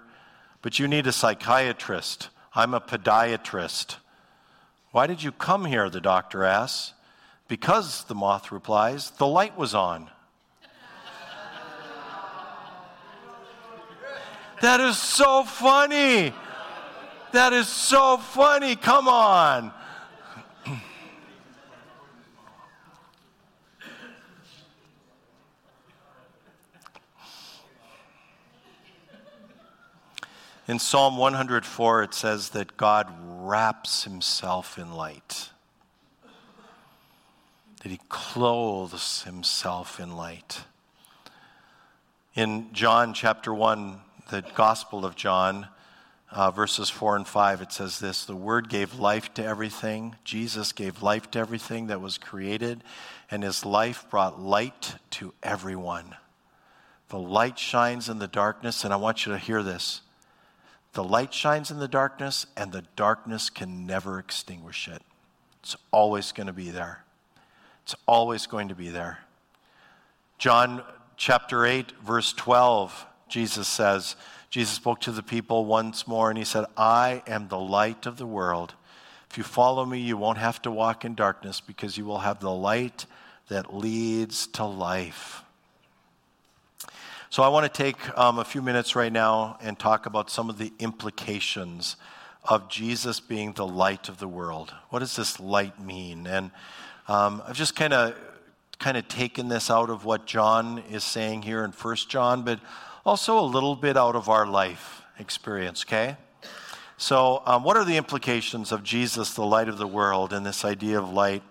but 0.62 0.80
you 0.80 0.88
need 0.88 1.08
a 1.08 1.13
psychiatrist. 1.13 2.30
I'm 2.54 2.73
a 2.73 2.82
podiatrist. 2.82 3.97
Why 4.91 5.08
did 5.08 5.23
you 5.23 5.32
come 5.32 5.65
here? 5.65 5.89
the 5.89 6.01
doctor 6.01 6.43
asks. 6.43 6.93
Because, 7.47 8.06
the 8.06 8.15
moth 8.15 8.51
replies, 8.51 9.12
the 9.12 9.28
light 9.28 9.56
was 9.58 9.75
on. 9.75 10.10
That 14.61 14.79
is 14.79 14.97
so 14.97 15.43
funny. 15.43 16.33
That 17.31 17.53
is 17.53 17.67
so 17.67 18.17
funny. 18.17 18.75
Come 18.75 19.07
on. 19.07 19.71
In 30.67 30.79
Psalm 30.79 31.17
104, 31.17 32.03
it 32.03 32.13
says 32.15 32.49
that 32.49 32.75
God 32.75 33.13
wraps 33.19 34.03
himself 34.03 34.79
in 34.79 34.93
light, 34.93 35.51
that 37.83 37.89
he 37.89 37.99
clothes 38.09 39.21
himself 39.23 39.99
in 39.99 40.15
light. 40.15 40.63
In 42.33 42.73
John 42.73 43.13
chapter 43.13 43.53
1, 43.53 44.01
the 44.29 44.43
Gospel 44.55 45.05
of 45.05 45.15
John, 45.15 45.67
uh, 46.31 46.49
verses 46.51 46.89
4 46.89 47.15
and 47.17 47.27
5, 47.27 47.61
it 47.61 47.71
says 47.71 47.99
this 47.99 48.25
The 48.25 48.35
Word 48.35 48.69
gave 48.69 48.99
life 48.99 49.33
to 49.35 49.45
everything. 49.45 50.15
Jesus 50.23 50.71
gave 50.71 51.03
life 51.03 51.29
to 51.31 51.39
everything 51.39 51.88
that 51.88 52.01
was 52.01 52.17
created, 52.17 52.83
and 53.29 53.43
his 53.43 53.65
life 53.65 54.05
brought 54.09 54.39
light 54.39 54.95
to 55.11 55.33
everyone. 55.43 56.15
The 57.09 57.19
light 57.19 57.59
shines 57.59 58.09
in 58.09 58.19
the 58.19 58.27
darkness, 58.27 58.83
and 58.83 58.91
I 58.91 58.97
want 58.97 59.25
you 59.25 59.31
to 59.31 59.38
hear 59.38 59.61
this. 59.61 60.01
The 60.93 61.03
light 61.03 61.33
shines 61.33 61.69
in 61.69 61.77
the 61.77 61.88
darkness, 61.88 62.47
and 62.57 62.71
the 62.71 62.83
darkness 62.95 63.49
can 63.49 63.85
never 63.85 64.17
extinguish 64.17 64.88
it. 64.88 65.01
It's 65.61 65.75
always 65.91 66.31
going 66.31 66.47
to 66.47 66.53
be 66.53 66.71
there. 66.71 67.03
It's 67.83 67.95
always 68.07 68.47
going 68.47 68.69
to 68.69 68.75
be 68.75 68.89
there. 68.89 69.19
John 70.39 70.83
chapter 71.15 71.65
8, 71.65 71.91
verse 72.03 72.33
12 72.33 73.05
Jesus 73.27 73.67
says, 73.67 74.15
Jesus 74.49 74.75
spoke 74.75 75.01
to 75.01 75.11
the 75.11 75.23
people 75.23 75.65
once 75.65 76.07
more 76.07 76.29
and 76.29 76.38
he 76.38 76.45
said, 76.45 76.65
I 76.77 77.23
am 77.27 77.47
the 77.47 77.59
light 77.59 78.05
of 78.05 78.17
the 78.17 78.25
world. 78.25 78.73
If 79.29 79.38
you 79.38 79.43
follow 79.43 79.85
me, 79.85 79.99
you 79.99 80.15
won't 80.15 80.38
have 80.38 80.61
to 80.61 80.71
walk 80.71 81.03
in 81.03 81.15
darkness 81.15 81.59
because 81.59 81.97
you 81.97 82.05
will 82.05 82.19
have 82.19 82.39
the 82.39 82.51
light 82.51 83.05
that 83.49 83.75
leads 83.75 84.47
to 84.47 84.65
life. 84.65 85.41
So, 87.29 87.43
I 87.43 87.49
want 87.49 87.65
to 87.71 87.83
take 87.83 87.97
um, 88.17 88.39
a 88.39 88.45
few 88.45 88.61
minutes 88.61 88.95
right 88.95 89.11
now 89.11 89.57
and 89.61 89.77
talk 89.77 90.05
about 90.05 90.29
some 90.29 90.49
of 90.49 90.57
the 90.57 90.71
implications 90.79 91.97
of 92.45 92.69
Jesus 92.69 93.19
being 93.19 93.51
the 93.51 93.67
light 93.67 94.07
of 94.07 94.19
the 94.19 94.27
world. 94.27 94.73
What 94.89 94.99
does 94.99 95.15
this 95.17 95.39
light 95.39 95.81
mean? 95.81 96.27
And 96.27 96.51
um, 97.09 97.43
I've 97.45 97.57
just 97.57 97.75
kind 97.75 97.91
of 97.91 98.15
kind 98.79 98.97
of 98.97 99.07
taken 99.07 99.47
this 99.47 99.69
out 99.69 99.89
of 99.89 100.05
what 100.05 100.25
John 100.25 100.79
is 100.89 101.03
saying 101.03 101.41
here 101.41 101.63
in 101.63 101.71
First 101.71 102.09
John, 102.09 102.43
but 102.43 102.59
also 103.05 103.37
a 103.37 103.45
little 103.45 103.75
bit 103.75 103.95
out 103.95 104.15
of 104.15 104.29
our 104.29 104.47
life 104.47 105.03
experience, 105.19 105.85
okay? 105.87 106.17
So, 106.97 107.43
um, 107.45 107.63
what 107.63 107.77
are 107.77 107.85
the 107.85 107.97
implications 107.97 108.71
of 108.71 108.81
Jesus, 108.81 109.33
the 109.33 109.45
light 109.45 109.69
of 109.69 109.77
the 109.77 109.87
world, 109.87 110.33
and 110.33 110.45
this 110.45 110.65
idea 110.65 110.97
of 110.97 111.11
light? 111.11 111.43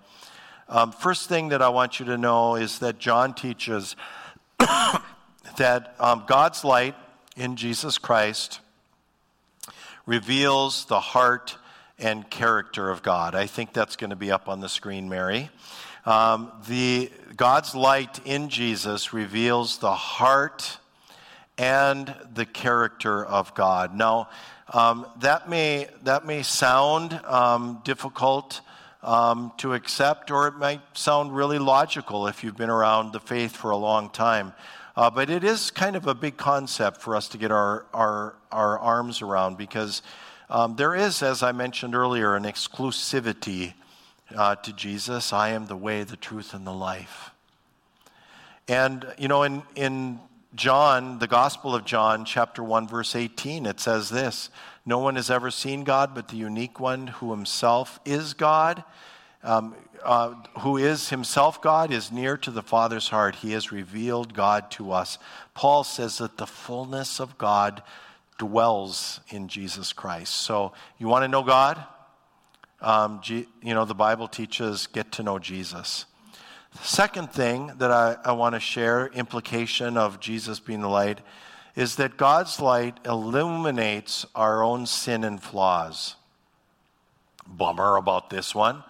Um, 0.68 0.90
first 0.90 1.28
thing 1.28 1.50
that 1.50 1.62
I 1.62 1.68
want 1.68 2.00
you 2.00 2.06
to 2.06 2.18
know 2.18 2.56
is 2.56 2.80
that 2.80 2.98
John 2.98 3.34
teaches 3.34 3.94
that 4.58 5.94
um, 6.00 6.24
God's 6.26 6.64
light 6.64 6.96
in 7.36 7.56
Jesus 7.56 7.98
Christ 7.98 8.60
reveals 10.06 10.86
the 10.86 11.00
heart 11.00 11.56
and 11.98 12.28
character 12.28 12.90
of 12.90 13.02
God. 13.02 13.34
I 13.34 13.46
think 13.46 13.72
that's 13.72 13.96
going 13.96 14.10
to 14.10 14.16
be 14.16 14.32
up 14.32 14.48
on 14.48 14.60
the 14.60 14.68
screen, 14.68 15.08
Mary. 15.08 15.50
Um, 16.04 16.50
the 16.66 17.10
God's 17.36 17.74
light 17.74 18.20
in 18.26 18.48
Jesus 18.48 19.12
reveals 19.12 19.78
the 19.78 19.94
heart 19.94 20.78
and 21.58 22.14
the 22.34 22.46
character 22.46 23.24
of 23.24 23.54
God. 23.54 23.94
Now, 23.94 24.28
um, 24.72 25.06
that, 25.20 25.48
may, 25.48 25.88
that 26.02 26.26
may 26.26 26.42
sound 26.42 27.12
um, 27.24 27.80
difficult 27.84 28.60
um, 29.02 29.52
to 29.58 29.74
accept, 29.74 30.30
or 30.30 30.48
it 30.48 30.54
might 30.54 30.80
sound 30.94 31.36
really 31.36 31.58
logical 31.58 32.26
if 32.26 32.42
you've 32.42 32.56
been 32.56 32.70
around 32.70 33.12
the 33.12 33.20
faith 33.20 33.54
for 33.54 33.70
a 33.70 33.76
long 33.76 34.10
time. 34.10 34.52
Uh, 34.96 35.10
but 35.10 35.28
it 35.28 35.44
is 35.44 35.70
kind 35.70 35.96
of 35.96 36.06
a 36.06 36.14
big 36.14 36.36
concept 36.36 37.00
for 37.00 37.14
us 37.14 37.28
to 37.28 37.38
get 37.38 37.50
our, 37.50 37.84
our, 37.92 38.36
our 38.50 38.78
arms 38.78 39.22
around 39.22 39.58
because 39.58 40.02
um, 40.48 40.76
there 40.76 40.94
is, 40.94 41.22
as 41.22 41.42
I 41.42 41.52
mentioned 41.52 41.94
earlier, 41.94 42.36
an 42.36 42.44
exclusivity 42.44 43.74
uh, 44.34 44.54
to 44.56 44.72
Jesus. 44.72 45.32
I 45.32 45.50
am 45.50 45.66
the 45.66 45.76
way, 45.76 46.04
the 46.04 46.16
truth, 46.16 46.54
and 46.54 46.66
the 46.66 46.72
life. 46.72 47.30
And, 48.68 49.06
you 49.18 49.28
know, 49.28 49.42
in, 49.42 49.62
in 49.74 50.20
John, 50.54 51.18
the 51.18 51.26
Gospel 51.26 51.74
of 51.74 51.84
John, 51.84 52.24
chapter 52.24 52.62
1, 52.62 52.86
verse 52.86 53.16
18, 53.16 53.66
it 53.66 53.80
says 53.80 54.08
this 54.08 54.50
No 54.86 54.98
one 54.98 55.16
has 55.16 55.30
ever 55.30 55.50
seen 55.50 55.84
God 55.84 56.14
but 56.14 56.28
the 56.28 56.36
unique 56.36 56.78
one 56.78 57.08
who 57.08 57.30
himself 57.30 57.98
is 58.04 58.34
God. 58.34 58.84
Um, 59.42 59.74
uh, 60.02 60.34
who 60.60 60.76
is 60.76 61.08
himself 61.08 61.62
God, 61.62 61.90
is 61.90 62.12
near 62.12 62.36
to 62.36 62.50
the 62.50 62.62
Father's 62.62 63.08
heart. 63.08 63.36
He 63.36 63.52
has 63.52 63.72
revealed 63.72 64.34
God 64.34 64.70
to 64.72 64.92
us. 64.92 65.18
Paul 65.54 65.82
says 65.82 66.18
that 66.18 66.36
the 66.36 66.46
fullness 66.46 67.20
of 67.20 67.38
God 67.38 67.82
dwells 68.36 69.20
in 69.30 69.48
Jesus 69.48 69.94
Christ. 69.94 70.34
So, 70.34 70.72
you 70.98 71.08
want 71.08 71.24
to 71.24 71.28
know 71.28 71.42
God? 71.42 71.82
Um, 72.82 73.20
G, 73.22 73.46
you 73.62 73.72
know, 73.72 73.86
the 73.86 73.94
Bible 73.94 74.28
teaches 74.28 74.86
get 74.86 75.10
to 75.12 75.22
know 75.22 75.38
Jesus. 75.38 76.04
Second 76.82 77.30
thing 77.32 77.72
that 77.78 77.90
I, 77.90 78.16
I 78.24 78.32
want 78.32 78.54
to 78.54 78.60
share, 78.60 79.06
implication 79.08 79.96
of 79.96 80.20
Jesus 80.20 80.60
being 80.60 80.80
the 80.80 80.88
light, 80.88 81.20
is 81.76 81.96
that 81.96 82.16
God's 82.16 82.60
light 82.60 82.98
illuminates 83.04 84.26
our 84.34 84.62
own 84.62 84.86
sin 84.86 85.24
and 85.24 85.42
flaws. 85.42 86.16
Bummer 87.46 87.96
about 87.96 88.30
this 88.30 88.54
one. 88.54 88.84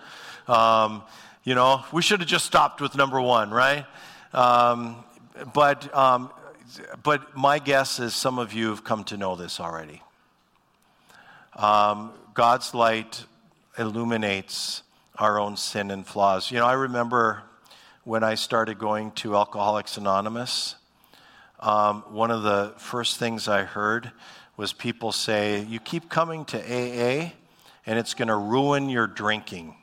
Um, 0.48 1.02
you 1.44 1.54
know, 1.54 1.84
we 1.92 2.02
should 2.02 2.20
have 2.20 2.28
just 2.28 2.44
stopped 2.44 2.80
with 2.80 2.96
number 2.96 3.20
one, 3.20 3.50
right? 3.50 3.86
Um, 4.32 5.04
but, 5.52 5.94
um, 5.96 6.30
but 7.02 7.36
my 7.36 7.58
guess 7.58 8.00
is 8.00 8.14
some 8.14 8.38
of 8.38 8.52
you 8.52 8.68
have 8.70 8.84
come 8.84 9.04
to 9.04 9.16
know 9.16 9.36
this 9.36 9.60
already. 9.60 10.02
Um, 11.54 12.12
God's 12.34 12.74
light 12.74 13.24
illuminates 13.78 14.82
our 15.16 15.38
own 15.38 15.56
sin 15.56 15.90
and 15.90 16.06
flaws. 16.06 16.50
You 16.50 16.58
know, 16.58 16.66
I 16.66 16.72
remember 16.72 17.42
when 18.04 18.22
I 18.22 18.34
started 18.34 18.78
going 18.78 19.12
to 19.12 19.34
Alcoholics 19.34 19.96
Anonymous, 19.96 20.76
um, 21.58 22.02
one 22.10 22.30
of 22.30 22.42
the 22.42 22.74
first 22.76 23.16
things 23.18 23.48
I 23.48 23.62
heard 23.64 24.12
was 24.58 24.74
people 24.74 25.10
say, 25.10 25.62
You 25.64 25.80
keep 25.80 26.10
coming 26.10 26.44
to 26.46 26.58
AA, 26.58 27.32
and 27.86 27.98
it's 27.98 28.12
going 28.12 28.28
to 28.28 28.36
ruin 28.36 28.90
your 28.90 29.06
drinking. 29.06 29.74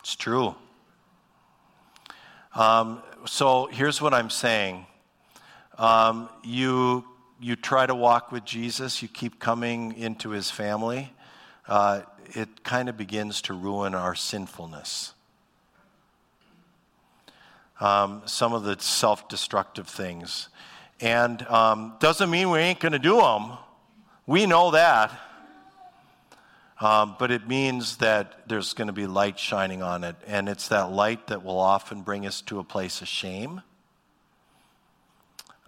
It's 0.00 0.14
true. 0.14 0.54
Um, 2.54 3.02
so 3.24 3.66
here's 3.72 4.00
what 4.00 4.12
I'm 4.12 4.30
saying 4.30 4.86
um, 5.78 6.28
you, 6.44 7.04
you 7.40 7.56
try 7.56 7.86
to 7.86 7.94
walk 7.94 8.32
with 8.32 8.44
Jesus, 8.44 9.00
you 9.00 9.08
keep 9.08 9.40
coming 9.40 9.94
into 9.94 10.30
his 10.30 10.50
family, 10.50 11.10
uh, 11.68 12.02
it 12.34 12.64
kind 12.64 12.88
of 12.88 12.96
begins 12.96 13.42
to 13.42 13.54
ruin 13.54 13.94
our 13.94 14.14
sinfulness. 14.14 15.12
Um, 17.78 18.22
some 18.26 18.52
of 18.52 18.62
the 18.62 18.78
self 18.80 19.28
destructive 19.28 19.86
things. 19.86 20.48
And 21.00 21.42
um, 21.48 21.94
doesn't 22.00 22.30
mean 22.30 22.50
we 22.50 22.58
ain't 22.60 22.80
going 22.80 22.92
to 22.92 22.98
do 22.98 23.16
them. 23.20 23.52
We 24.26 24.46
know 24.46 24.70
that. 24.70 25.12
Um, 26.80 27.16
but 27.18 27.30
it 27.30 27.48
means 27.48 27.98
that 27.98 28.48
there's 28.48 28.74
going 28.74 28.88
to 28.88 28.92
be 28.92 29.06
light 29.06 29.38
shining 29.38 29.82
on 29.82 30.04
it. 30.04 30.16
And 30.26 30.48
it's 30.48 30.68
that 30.68 30.90
light 30.90 31.28
that 31.28 31.42
will 31.42 31.58
often 31.58 32.02
bring 32.02 32.26
us 32.26 32.42
to 32.42 32.58
a 32.58 32.64
place 32.64 33.00
of 33.00 33.08
shame. 33.08 33.62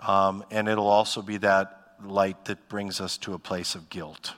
Um, 0.01 0.45
and 0.51 0.69
it'll 0.69 0.87
also 0.87 1.23
be 1.23 1.39
that 1.39 1.95
light 2.05 2.45
that 2.45 2.69
brings 2.69 3.01
us 3.01 3.17
to 3.19 3.35
a 3.35 3.39
place 3.39 3.75
of 3.75 3.89
guilt. 3.89 4.35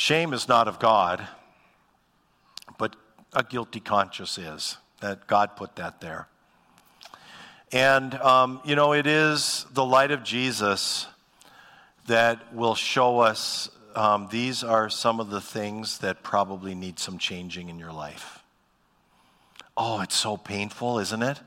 Shame 0.00 0.32
is 0.32 0.48
not 0.48 0.66
of 0.66 0.78
God, 0.78 1.28
but 2.78 2.96
a 3.34 3.42
guilty 3.42 3.80
conscience 3.80 4.38
is. 4.38 4.78
That 5.02 5.26
God 5.26 5.56
put 5.56 5.76
that 5.76 6.00
there. 6.00 6.26
And, 7.70 8.14
um, 8.14 8.62
you 8.64 8.76
know, 8.76 8.94
it 8.94 9.06
is 9.06 9.66
the 9.74 9.84
light 9.84 10.10
of 10.10 10.22
Jesus 10.22 11.06
that 12.06 12.54
will 12.54 12.74
show 12.74 13.20
us 13.20 13.68
um, 13.94 14.28
these 14.30 14.64
are 14.64 14.88
some 14.88 15.20
of 15.20 15.28
the 15.28 15.40
things 15.42 15.98
that 15.98 16.22
probably 16.22 16.74
need 16.74 16.98
some 16.98 17.18
changing 17.18 17.68
in 17.68 17.78
your 17.78 17.92
life. 17.92 18.42
Oh, 19.76 20.00
it's 20.00 20.16
so 20.16 20.38
painful, 20.38 20.98
isn't 20.98 21.22
it? 21.22 21.40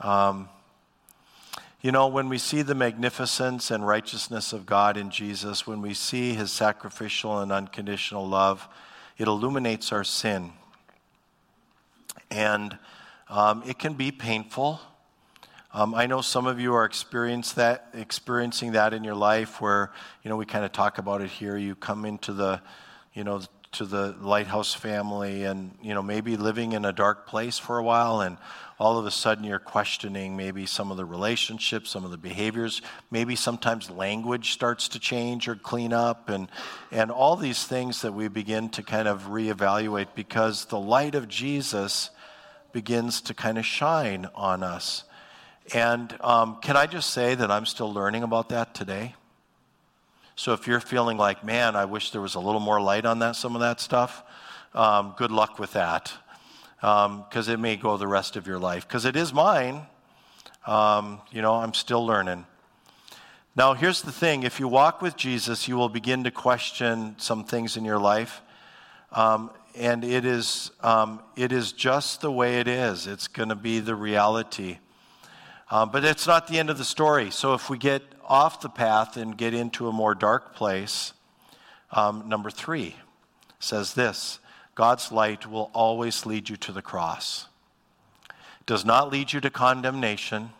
Um, 0.00 0.48
you 1.80 1.92
know, 1.92 2.08
when 2.08 2.28
we 2.28 2.38
see 2.38 2.62
the 2.62 2.74
magnificence 2.74 3.70
and 3.70 3.86
righteousness 3.86 4.52
of 4.52 4.66
God 4.66 4.96
in 4.96 5.10
Jesus, 5.10 5.64
when 5.64 5.80
we 5.80 5.94
see 5.94 6.34
his 6.34 6.50
sacrificial 6.50 7.38
and 7.38 7.52
unconditional 7.52 8.26
love, 8.26 8.66
it 9.16 9.28
illuminates 9.28 9.92
our 9.92 10.02
sin. 10.02 10.52
And 12.32 12.76
um, 13.28 13.62
it 13.64 13.78
can 13.78 13.94
be 13.94 14.10
painful. 14.10 14.80
Um, 15.72 15.94
I 15.94 16.06
know 16.06 16.20
some 16.20 16.46
of 16.46 16.58
you 16.58 16.74
are 16.74 16.90
that, 17.54 17.88
experiencing 17.94 18.72
that 18.72 18.92
in 18.92 19.04
your 19.04 19.14
life 19.14 19.60
where, 19.60 19.92
you 20.24 20.30
know, 20.30 20.36
we 20.36 20.46
kind 20.46 20.64
of 20.64 20.72
talk 20.72 20.98
about 20.98 21.20
it 21.20 21.30
here. 21.30 21.56
You 21.56 21.76
come 21.76 22.04
into 22.04 22.32
the, 22.32 22.60
you 23.14 23.22
know, 23.22 23.40
to 23.72 23.84
the 23.84 24.16
lighthouse 24.20 24.74
family 24.74 25.44
and, 25.44 25.76
you 25.82 25.94
know, 25.94 26.02
maybe 26.02 26.36
living 26.36 26.72
in 26.72 26.84
a 26.84 26.92
dark 26.92 27.26
place 27.26 27.58
for 27.58 27.78
a 27.78 27.82
while 27.82 28.20
and 28.20 28.38
all 28.78 28.98
of 28.98 29.06
a 29.06 29.10
sudden 29.10 29.44
you're 29.44 29.58
questioning 29.58 30.36
maybe 30.36 30.64
some 30.64 30.90
of 30.90 30.96
the 30.96 31.04
relationships, 31.04 31.90
some 31.90 32.04
of 32.04 32.10
the 32.10 32.16
behaviors. 32.16 32.80
Maybe 33.10 33.34
sometimes 33.34 33.90
language 33.90 34.52
starts 34.52 34.88
to 34.90 35.00
change 35.00 35.48
or 35.48 35.56
clean 35.56 35.92
up 35.92 36.28
and, 36.28 36.48
and 36.90 37.10
all 37.10 37.36
these 37.36 37.64
things 37.64 38.02
that 38.02 38.12
we 38.12 38.28
begin 38.28 38.68
to 38.70 38.82
kind 38.82 39.08
of 39.08 39.28
reevaluate 39.28 40.08
because 40.14 40.66
the 40.66 40.78
light 40.78 41.14
of 41.14 41.28
Jesus 41.28 42.10
begins 42.72 43.20
to 43.22 43.34
kind 43.34 43.58
of 43.58 43.66
shine 43.66 44.28
on 44.34 44.62
us. 44.62 45.04
And 45.74 46.16
um, 46.20 46.58
can 46.62 46.76
I 46.76 46.86
just 46.86 47.10
say 47.10 47.34
that 47.34 47.50
I'm 47.50 47.66
still 47.66 47.92
learning 47.92 48.22
about 48.22 48.50
that 48.50 48.74
today? 48.74 49.14
So 50.38 50.52
if 50.52 50.68
you're 50.68 50.78
feeling 50.78 51.16
like, 51.16 51.42
man, 51.42 51.74
I 51.74 51.84
wish 51.84 52.12
there 52.12 52.20
was 52.20 52.36
a 52.36 52.40
little 52.40 52.60
more 52.60 52.80
light 52.80 53.04
on 53.04 53.18
that, 53.18 53.34
some 53.34 53.56
of 53.56 53.60
that 53.60 53.80
stuff, 53.80 54.22
um, 54.72 55.12
good 55.18 55.32
luck 55.32 55.58
with 55.58 55.72
that. 55.72 56.12
Because 56.76 57.48
um, 57.48 57.54
it 57.54 57.58
may 57.58 57.74
go 57.74 57.96
the 57.96 58.06
rest 58.06 58.36
of 58.36 58.46
your 58.46 58.60
life. 58.60 58.86
Because 58.86 59.04
it 59.04 59.16
is 59.16 59.32
mine. 59.32 59.82
Um, 60.64 61.20
you 61.32 61.42
know, 61.42 61.54
I'm 61.54 61.74
still 61.74 62.06
learning. 62.06 62.46
Now, 63.56 63.74
here's 63.74 64.02
the 64.02 64.12
thing 64.12 64.44
if 64.44 64.60
you 64.60 64.68
walk 64.68 65.02
with 65.02 65.16
Jesus, 65.16 65.66
you 65.66 65.76
will 65.76 65.88
begin 65.88 66.22
to 66.22 66.30
question 66.30 67.16
some 67.18 67.42
things 67.42 67.76
in 67.76 67.84
your 67.84 67.98
life. 67.98 68.40
Um, 69.10 69.50
and 69.74 70.04
it 70.04 70.24
is, 70.24 70.70
um, 70.82 71.20
it 71.34 71.50
is 71.50 71.72
just 71.72 72.20
the 72.20 72.30
way 72.30 72.60
it 72.60 72.68
is, 72.68 73.08
it's 73.08 73.26
going 73.26 73.48
to 73.48 73.56
be 73.56 73.80
the 73.80 73.96
reality. 73.96 74.78
Um, 75.68 75.90
but 75.90 76.04
it's 76.04 76.28
not 76.28 76.46
the 76.46 76.60
end 76.60 76.70
of 76.70 76.78
the 76.78 76.84
story. 76.84 77.32
So 77.32 77.54
if 77.54 77.68
we 77.68 77.76
get 77.76 78.02
off 78.28 78.60
the 78.60 78.68
path 78.68 79.16
and 79.16 79.36
get 79.36 79.54
into 79.54 79.88
a 79.88 79.92
more 79.92 80.14
dark 80.14 80.54
place, 80.54 81.14
um, 81.90 82.28
number 82.28 82.50
three 82.50 82.96
says 83.58 83.94
this 83.94 84.38
God's 84.74 85.10
light 85.10 85.46
will 85.46 85.70
always 85.72 86.26
lead 86.26 86.48
you 86.48 86.56
to 86.58 86.72
the 86.72 86.82
cross. 86.82 87.46
Does 88.66 88.84
not 88.84 89.10
lead 89.10 89.32
you 89.32 89.40
to 89.40 89.50
condemnation, 89.50 90.50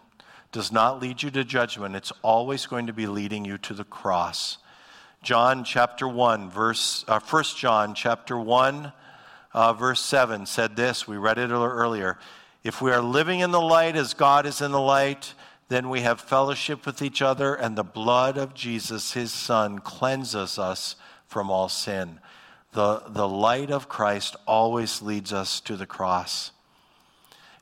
does 0.50 0.72
not 0.72 1.00
lead 1.00 1.22
you 1.22 1.30
to 1.30 1.44
judgment. 1.44 1.94
It's 1.94 2.12
always 2.22 2.66
going 2.66 2.86
to 2.86 2.92
be 2.92 3.06
leading 3.06 3.44
you 3.44 3.58
to 3.58 3.74
the 3.74 3.84
cross. 3.84 4.58
John 5.22 5.62
chapter 5.64 6.08
1, 6.08 6.48
verse, 6.48 7.04
uh, 7.06 7.20
1 7.20 7.44
John 7.56 7.94
chapter 7.94 8.38
1, 8.38 8.92
uh, 9.52 9.72
verse 9.74 10.00
7 10.00 10.46
said 10.46 10.74
this. 10.74 11.06
We 11.06 11.16
read 11.16 11.38
it 11.38 11.50
earlier. 11.50 12.18
If 12.64 12.80
we 12.80 12.92
are 12.92 13.02
living 13.02 13.40
in 13.40 13.50
the 13.50 13.60
light 13.60 13.96
as 13.96 14.14
God 14.14 14.46
is 14.46 14.60
in 14.60 14.72
the 14.72 14.80
light, 14.80 15.34
then 15.68 15.90
we 15.90 16.00
have 16.00 16.20
fellowship 16.20 16.86
with 16.86 17.02
each 17.02 17.20
other, 17.20 17.54
and 17.54 17.76
the 17.76 17.84
blood 17.84 18.38
of 18.38 18.54
Jesus, 18.54 19.12
his 19.12 19.32
Son, 19.32 19.78
cleanses 19.78 20.58
us 20.58 20.96
from 21.26 21.50
all 21.50 21.68
sin. 21.68 22.20
The, 22.72 23.02
the 23.08 23.28
light 23.28 23.70
of 23.70 23.88
Christ 23.88 24.36
always 24.46 25.02
leads 25.02 25.32
us 25.32 25.60
to 25.60 25.76
the 25.76 25.86
cross. 25.86 26.52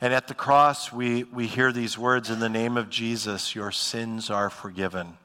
And 0.01 0.13
at 0.13 0.29
the 0.29 0.35
cross, 0.35 0.93
we, 0.93 1.25
we 1.25 1.47
hear 1.47 1.73
these 1.73 1.99
words 1.99 2.31
in 2.31 2.39
the 2.39 2.49
name 2.49 2.77
of 2.77 2.91
Jesus 2.91 3.55
your 3.55 3.73
sins 3.73 4.31
are 4.31 4.51
forgiven. 4.51 5.17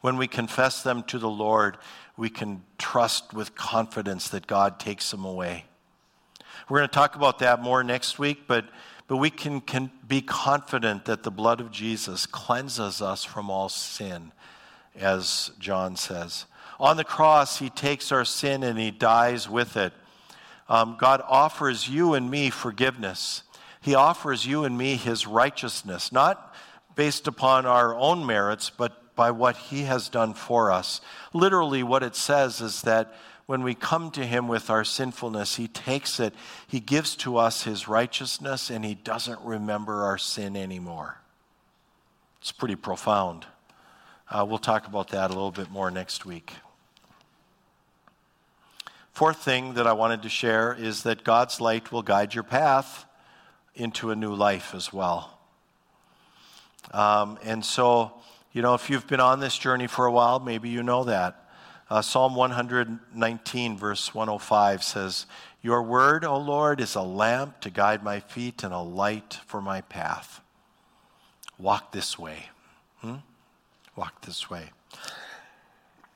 When 0.00 0.16
we 0.16 0.28
confess 0.28 0.82
them 0.82 1.02
to 1.04 1.18
the 1.18 1.28
Lord, 1.28 1.78
we 2.16 2.28
can 2.28 2.62
trust 2.78 3.32
with 3.32 3.54
confidence 3.54 4.28
that 4.28 4.46
God 4.46 4.78
takes 4.78 5.10
them 5.10 5.24
away. 5.24 5.64
We're 6.68 6.78
going 6.78 6.88
to 6.88 6.94
talk 6.94 7.16
about 7.16 7.40
that 7.40 7.62
more 7.62 7.82
next 7.82 8.18
week, 8.18 8.42
but, 8.46 8.66
but 9.08 9.16
we 9.18 9.30
can, 9.30 9.60
can 9.60 9.90
be 10.06 10.20
confident 10.20 11.04
that 11.04 11.22
the 11.22 11.30
blood 11.30 11.60
of 11.60 11.70
Jesus 11.70 12.26
cleanses 12.26 13.00
us 13.00 13.24
from 13.24 13.50
all 13.50 13.68
sin, 13.68 14.32
as 14.96 15.52
John 15.58 15.96
says. 15.96 16.46
On 16.78 16.96
the 16.96 17.04
cross, 17.04 17.58
he 17.58 17.70
takes 17.70 18.12
our 18.12 18.24
sin 18.24 18.62
and 18.62 18.78
he 18.78 18.90
dies 18.90 19.48
with 19.48 19.76
it. 19.76 19.92
Um, 20.68 20.96
God 20.98 21.22
offers 21.26 21.88
you 21.88 22.14
and 22.14 22.30
me 22.30 22.50
forgiveness. 22.50 23.42
He 23.80 23.94
offers 23.94 24.44
you 24.44 24.64
and 24.64 24.76
me 24.76 24.96
his 24.96 25.26
righteousness, 25.26 26.10
not 26.10 26.54
based 26.96 27.28
upon 27.28 27.66
our 27.66 27.94
own 27.94 28.26
merits, 28.26 28.70
but 28.70 29.14
by 29.14 29.30
what 29.30 29.56
he 29.56 29.82
has 29.82 30.08
done 30.08 30.34
for 30.34 30.72
us. 30.72 31.00
Literally, 31.32 31.82
what 31.82 32.02
it 32.02 32.16
says 32.16 32.60
is 32.60 32.82
that 32.82 33.14
when 33.46 33.62
we 33.62 33.74
come 33.74 34.10
to 34.12 34.26
Him 34.26 34.48
with 34.48 34.70
our 34.70 34.84
sinfulness, 34.84 35.56
He 35.56 35.68
takes 35.68 36.20
it, 36.20 36.34
He 36.66 36.80
gives 36.80 37.16
to 37.16 37.36
us 37.36 37.62
His 37.62 37.88
righteousness, 37.88 38.70
and 38.70 38.84
He 38.84 38.94
doesn't 38.94 39.40
remember 39.40 40.02
our 40.02 40.18
sin 40.18 40.56
anymore. 40.56 41.18
It's 42.40 42.52
pretty 42.52 42.76
profound. 42.76 43.46
Uh, 44.28 44.44
we'll 44.48 44.58
talk 44.58 44.86
about 44.86 45.08
that 45.08 45.30
a 45.30 45.34
little 45.34 45.52
bit 45.52 45.70
more 45.70 45.90
next 45.90 46.26
week. 46.26 46.52
Fourth 49.12 49.38
thing 49.38 49.74
that 49.74 49.86
I 49.86 49.92
wanted 49.92 50.22
to 50.22 50.28
share 50.28 50.74
is 50.74 51.04
that 51.04 51.24
God's 51.24 51.60
light 51.60 51.90
will 51.90 52.02
guide 52.02 52.34
your 52.34 52.42
path 52.44 53.06
into 53.74 54.10
a 54.10 54.16
new 54.16 54.34
life 54.34 54.74
as 54.74 54.92
well. 54.92 55.38
Um, 56.92 57.38
and 57.42 57.64
so, 57.64 58.12
you 58.52 58.62
know, 58.62 58.74
if 58.74 58.90
you've 58.90 59.06
been 59.06 59.20
on 59.20 59.40
this 59.40 59.56
journey 59.56 59.86
for 59.86 60.06
a 60.06 60.12
while, 60.12 60.40
maybe 60.40 60.68
you 60.68 60.82
know 60.82 61.04
that. 61.04 61.45
Uh, 61.88 62.02
Psalm 62.02 62.34
119, 62.34 63.78
verse 63.78 64.12
105 64.12 64.82
says, 64.82 65.26
Your 65.62 65.84
word, 65.84 66.24
O 66.24 66.36
Lord, 66.36 66.80
is 66.80 66.96
a 66.96 67.02
lamp 67.02 67.60
to 67.60 67.70
guide 67.70 68.02
my 68.02 68.18
feet 68.18 68.64
and 68.64 68.74
a 68.74 68.80
light 68.80 69.38
for 69.46 69.60
my 69.62 69.82
path. 69.82 70.40
Walk 71.58 71.92
this 71.92 72.18
way. 72.18 72.48
Hmm? 73.02 73.16
Walk 73.94 74.20
this 74.22 74.50
way. 74.50 74.70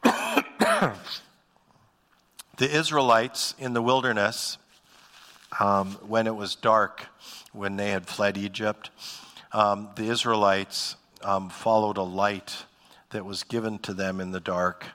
the 0.03 0.97
Israelites 2.59 3.55
in 3.57 3.73
the 3.73 3.83
wilderness, 3.83 4.59
um, 5.61 5.93
when 6.07 6.27
it 6.27 6.35
was 6.35 6.57
dark, 6.57 7.07
when 7.53 7.77
they 7.77 7.91
had 7.91 8.09
fled 8.09 8.37
Egypt, 8.37 8.91
um, 9.53 9.91
the 9.95 10.05
Israelites 10.05 10.97
um, 11.23 11.49
followed 11.49 11.97
a 11.97 12.03
light 12.03 12.65
that 13.11 13.25
was 13.25 13.45
given 13.45 13.79
to 13.79 13.95
them 13.95 14.21
in 14.21 14.33
the 14.33 14.41
dark. 14.41 14.87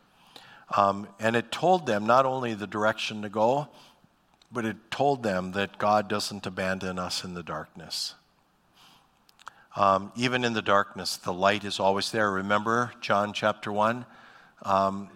Um, 0.75 1.07
and 1.19 1.35
it 1.35 1.51
told 1.51 1.85
them 1.85 2.05
not 2.05 2.25
only 2.25 2.53
the 2.53 2.67
direction 2.67 3.21
to 3.21 3.29
go, 3.29 3.67
but 4.51 4.65
it 4.65 4.77
told 4.89 5.21
them 5.21 5.51
that 5.51 5.77
God 5.77 6.07
doesn't 6.07 6.45
abandon 6.45 6.97
us 6.97 7.23
in 7.23 7.33
the 7.33 7.43
darkness. 7.43 8.15
Um, 9.75 10.11
even 10.15 10.45
in 10.45 10.53
the 10.53 10.61
darkness, 10.61 11.17
the 11.17 11.33
light 11.33 11.65
is 11.65 11.79
always 11.79 12.11
there. 12.11 12.31
Remember 12.31 12.93
John 13.01 13.33
chapter 13.33 13.71
1? 13.71 14.05
Um, 14.61 15.09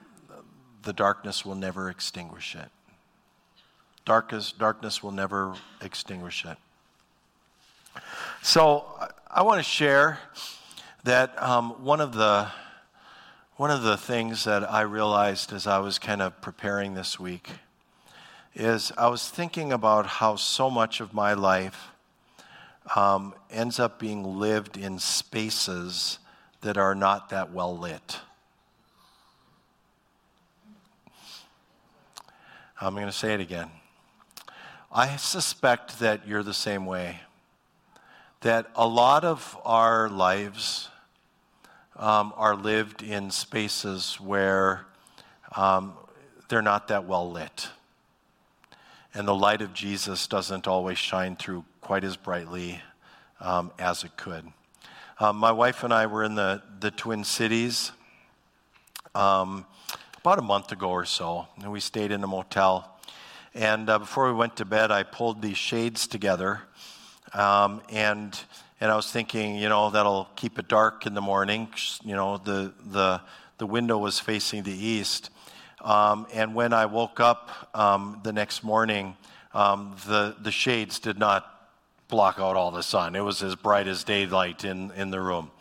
the 0.84 0.93
darkness 0.93 1.45
will 1.45 1.56
never 1.56 1.89
extinguish 1.89 2.56
it. 2.56 2.70
Darkness, 4.06 4.52
darkness 4.52 5.02
will 5.02 5.12
never 5.12 5.56
extinguish 5.82 6.45
it. 6.45 6.58
So 8.41 8.86
I 9.30 9.43
want 9.43 9.60
to 9.60 9.64
share 9.64 10.20
that 11.04 11.41
um, 11.41 11.72
one 11.84 12.02
of 12.02 12.14
the 12.14 12.47
one 13.60 13.72
of 13.72 13.82
the 13.82 13.97
things 13.97 14.45
that 14.45 14.72
I 14.72 14.84
realized 14.84 15.51
as 15.51 15.68
I 15.68 15.80
was 15.80 15.99
kind 15.99 16.22
of 16.22 16.39
preparing 16.39 16.93
this 16.93 17.20
week 17.20 17.49
is 18.55 18.93
I 18.97 19.10
was 19.10 19.28
thinking 19.28 19.74
about 19.74 20.05
how 20.05 20.38
so 20.38 20.70
much 20.70 21.01
of 21.01 21.14
my 21.14 21.34
life 21.34 21.89
um, 22.95 23.34
ends 23.51 23.78
up 23.78 23.99
being 23.99 24.39
lived 24.39 24.78
in 24.78 24.97
spaces 24.97 26.20
that 26.62 26.78
are 26.78 26.95
not 26.95 27.32
that 27.32 27.51
well 27.51 27.78
lit. 27.78 28.22
I'm 32.80 32.95
going 32.95 33.07
to 33.07 33.12
say 33.12 33.34
it 33.34 33.41
again. 33.41 33.72
I 34.89 35.18
suspect 35.18 35.99
that 35.99 36.26
you're 36.26 36.43
the 36.43 36.53
same 36.53 36.86
way. 36.86 37.20
That 38.39 38.68
a 38.74 38.88
lot 38.88 39.26
of 39.26 39.57
our 39.66 40.07
lives 40.07 40.88
um, 42.00 42.34
are 42.38 42.56
lived 42.56 43.04
in 43.04 43.30
spaces 43.30 44.20
where 44.22 44.86
um, 45.56 45.93
they're 46.47 46.62
not 46.62 46.88
that 46.88 47.06
well 47.06 47.30
lit. 47.30 47.68
And 49.14 49.28
the 49.28 49.36
light 49.36 49.62
of 49.62 49.74
Jesus 49.74 50.26
doesn't 50.26 50.68
always 50.68 50.97
shine 50.97 51.36
through 51.36 51.66
quite 51.82 52.04
as 52.04 52.16
brightly 52.16 52.82
um, 53.41 53.72
as 53.78 54.04
it 54.04 54.16
could. 54.16 54.45
Um, 55.20 55.36
my 55.36 55.52
wife 55.52 55.84
and 55.84 55.93
I 55.93 56.06
were 56.06 56.24
in 56.24 56.36
the, 56.36 56.62
the 56.80 56.91
Twin 56.91 57.26
Cities 57.26 57.91
um, 59.14 59.66
about 60.20 60.39
a 60.39 60.43
month 60.43 60.72
ago 60.72 60.89
or 60.91 61.06
so, 61.06 61.47
and 61.58 61.72
we 61.72 61.82
stayed 61.82 62.12
in 62.12 62.24
a 62.24 62.28
motel. 62.28 62.97
And 63.54 63.89
uh, 63.89 64.00
before 64.00 64.28
we 64.28 64.34
went 64.34 64.56
to 64.58 64.66
bed, 64.66 64.91
I 64.91 65.04
pulled 65.04 65.41
these 65.41 65.58
shades 65.58 66.08
together, 66.08 66.62
um, 67.34 67.82
and 67.89 68.39
and 68.82 68.91
I 68.91 68.95
was 68.95 69.11
thinking, 69.11 69.55
you 69.55 69.69
know, 69.69 69.89
that'll 69.89 70.30
keep 70.36 70.57
it 70.57 70.67
dark 70.67 71.05
in 71.05 71.13
the 71.13 71.21
morning. 71.21 71.67
You 72.03 72.15
know, 72.15 72.38
the 72.38 72.73
the 72.91 73.21
the 73.57 73.65
window 73.65 73.97
was 73.97 74.19
facing 74.19 74.63
the 74.63 74.71
east, 74.71 75.30
um, 75.82 76.27
and 76.34 76.55
when 76.55 76.73
I 76.73 76.86
woke 76.86 77.19
up 77.19 77.69
um, 77.73 78.21
the 78.23 78.32
next 78.32 78.63
morning, 78.63 79.17
um, 79.53 79.95
the 80.07 80.36
the 80.41 80.51
shades 80.51 80.99
did 80.99 81.19
not 81.19 81.59
block 82.07 82.39
out 82.39 82.55
all 82.55 82.71
the 82.71 82.84
sun. 82.84 83.15
It 83.15 83.21
was 83.21 83.43
as 83.43 83.55
bright 83.55 83.88
as 83.88 84.03
daylight 84.03 84.65
in, 84.65 84.91
in 84.91 85.11
the 85.11 85.21
room. 85.21 85.51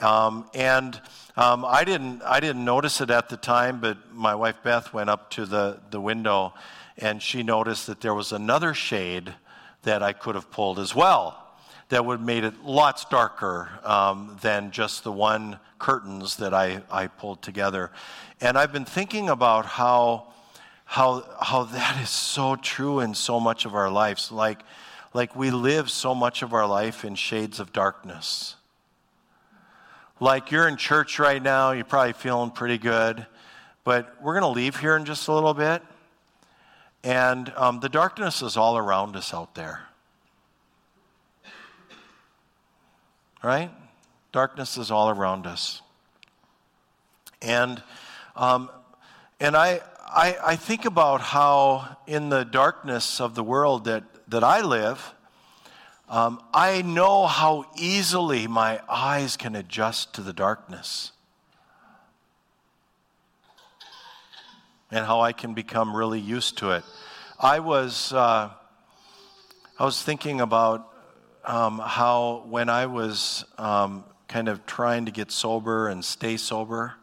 Um, 0.00 0.48
and 0.54 1.00
um, 1.34 1.64
I, 1.64 1.82
didn't, 1.82 2.22
I 2.22 2.40
didn't 2.40 2.64
notice 2.64 3.00
it 3.00 3.10
at 3.10 3.30
the 3.30 3.38
time, 3.38 3.80
but 3.80 4.14
my 4.14 4.34
wife 4.34 4.56
Beth 4.62 4.92
went 4.92 5.08
up 5.08 5.30
to 5.30 5.46
the, 5.46 5.80
the 5.90 6.00
window 6.00 6.52
and 6.98 7.22
she 7.22 7.42
noticed 7.42 7.86
that 7.86 8.02
there 8.02 8.14
was 8.14 8.32
another 8.32 8.74
shade 8.74 9.34
that 9.82 10.02
I 10.02 10.12
could 10.12 10.34
have 10.34 10.50
pulled 10.50 10.78
as 10.78 10.94
well 10.94 11.47
that 11.88 12.04
would 12.04 12.18
have 12.18 12.26
made 12.26 12.44
it 12.44 12.64
lots 12.64 13.04
darker 13.06 13.70
um, 13.82 14.36
than 14.42 14.70
just 14.70 15.04
the 15.04 15.12
one 15.12 15.58
curtains 15.78 16.36
that 16.36 16.52
I, 16.52 16.82
I 16.90 17.06
pulled 17.06 17.40
together. 17.42 17.90
And 18.40 18.58
I've 18.58 18.72
been 18.72 18.84
thinking 18.84 19.28
about 19.30 19.64
how, 19.64 20.26
how, 20.84 21.24
how 21.40 21.64
that 21.64 22.00
is 22.02 22.10
so 22.10 22.56
true 22.56 23.00
in 23.00 23.14
so 23.14 23.40
much 23.40 23.64
of 23.64 23.74
our 23.74 23.90
lives. 23.90 24.30
Like, 24.30 24.60
like 25.14 25.34
we 25.34 25.50
live 25.50 25.90
so 25.90 26.14
much 26.14 26.42
of 26.42 26.52
our 26.52 26.66
life 26.66 27.04
in 27.04 27.14
shades 27.14 27.60
of 27.60 27.72
darkness. 27.72 28.56
Like 30.20 30.50
you're 30.50 30.68
in 30.68 30.76
church 30.76 31.18
right 31.18 31.42
now, 31.42 31.70
you're 31.70 31.84
probably 31.84 32.12
feeling 32.12 32.50
pretty 32.50 32.78
good, 32.78 33.24
but 33.84 34.20
we're 34.20 34.38
going 34.38 34.52
to 34.52 34.60
leave 34.60 34.76
here 34.76 34.96
in 34.96 35.04
just 35.04 35.28
a 35.28 35.32
little 35.32 35.54
bit. 35.54 35.80
And 37.04 37.52
um, 37.56 37.80
the 37.80 37.88
darkness 37.88 38.42
is 38.42 38.56
all 38.56 38.76
around 38.76 39.16
us 39.16 39.32
out 39.32 39.54
there. 39.54 39.82
Right? 43.42 43.70
Darkness 44.32 44.76
is 44.76 44.90
all 44.90 45.10
around 45.10 45.46
us. 45.46 45.80
And, 47.40 47.82
um, 48.34 48.70
and 49.40 49.56
I, 49.56 49.80
I, 50.06 50.36
I 50.44 50.56
think 50.56 50.84
about 50.84 51.20
how 51.20 51.96
in 52.06 52.28
the 52.28 52.44
darkness 52.44 53.20
of 53.20 53.34
the 53.34 53.44
world 53.44 53.84
that 53.84 54.04
that 54.28 54.44
I 54.44 54.60
live, 54.60 55.14
um, 56.08 56.42
I 56.52 56.82
know 56.82 57.26
how 57.26 57.66
easily 57.76 58.46
my 58.46 58.80
eyes 58.88 59.36
can 59.36 59.56
adjust 59.56 60.14
to 60.14 60.22
the 60.22 60.32
darkness. 60.32 61.12
And 64.90 65.04
how 65.04 65.20
I 65.20 65.32
can 65.32 65.52
become 65.54 65.94
really 65.94 66.20
used 66.20 66.58
to 66.58 66.70
it. 66.70 66.84
I 67.38 67.60
was, 67.60 68.12
uh, 68.12 68.50
I 69.78 69.84
was 69.84 70.02
thinking 70.02 70.40
about 70.40 70.88
um, 71.44 71.78
how 71.78 72.44
when 72.48 72.68
I 72.68 72.86
was 72.86 73.44
um, 73.56 74.04
kind 74.28 74.48
of 74.48 74.66
trying 74.66 75.06
to 75.06 75.10
get 75.10 75.30
sober 75.30 75.88
and 75.88 76.04
stay 76.04 76.36
sober, 76.36 76.94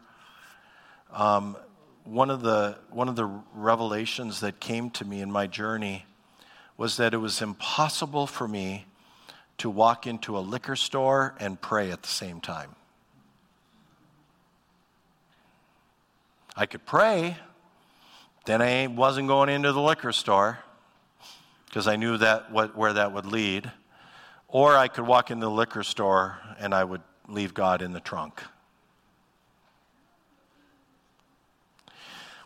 um, 1.12 1.56
one 2.04 2.30
of 2.30 2.42
the 2.42 2.76
one 2.90 3.08
of 3.08 3.16
the 3.16 3.26
revelations 3.54 4.40
that 4.40 4.60
came 4.60 4.90
to 4.90 5.04
me 5.04 5.20
in 5.20 5.30
my 5.30 5.46
journey 5.46 6.06
was 6.76 6.96
that 6.98 7.14
it 7.14 7.18
was 7.18 7.42
impossible 7.42 8.26
for 8.26 8.46
me 8.46 8.86
to 9.58 9.70
walk 9.70 10.06
into 10.06 10.36
a 10.36 10.40
liquor 10.40 10.76
store 10.76 11.34
and 11.40 11.60
pray 11.60 11.90
at 11.90 12.02
the 12.02 12.08
same 12.08 12.40
time. 12.40 12.76
I 16.54 16.66
could 16.66 16.86
pray, 16.86 17.36
then 18.46 18.62
I 18.62 18.86
wasn't 18.86 19.28
going 19.28 19.48
into 19.48 19.72
the 19.72 19.80
liquor 19.80 20.12
store 20.12 20.58
because 21.66 21.86
I 21.88 21.96
knew 21.96 22.16
that 22.18 22.50
what, 22.50 22.76
where 22.76 22.94
that 22.94 23.12
would 23.12 23.26
lead. 23.26 23.70
Or 24.56 24.74
I 24.74 24.88
could 24.88 25.06
walk 25.06 25.30
in 25.30 25.38
the 25.38 25.50
liquor 25.50 25.82
store 25.82 26.38
and 26.58 26.72
I 26.72 26.82
would 26.82 27.02
leave 27.28 27.52
God 27.52 27.82
in 27.82 27.92
the 27.92 28.00
trunk. 28.00 28.42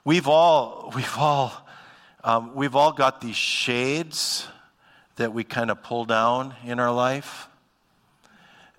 We've 0.05 0.27
all, 0.27 0.93
we've 0.97 1.17
all 1.17 1.53
um, 2.25 2.57
we've 2.57 2.75
all 2.75 2.91
got 2.91 3.21
these 3.21 3.37
shades 3.37 4.49
that 5.15 5.33
we 5.33 5.45
kind 5.45 5.71
of 5.71 5.85
pull 5.85 6.05
down 6.05 6.57
in 6.65 6.81
our 6.81 6.93
life. 6.93 7.47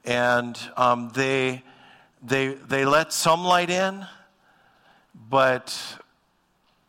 And 0.03 0.59
um, 0.75 1.09
they, 1.13 1.63
they, 2.21 2.55
they 2.55 2.84
let 2.84 3.13
some 3.13 3.45
light 3.45 3.69
in, 3.69 4.05
but, 5.29 5.73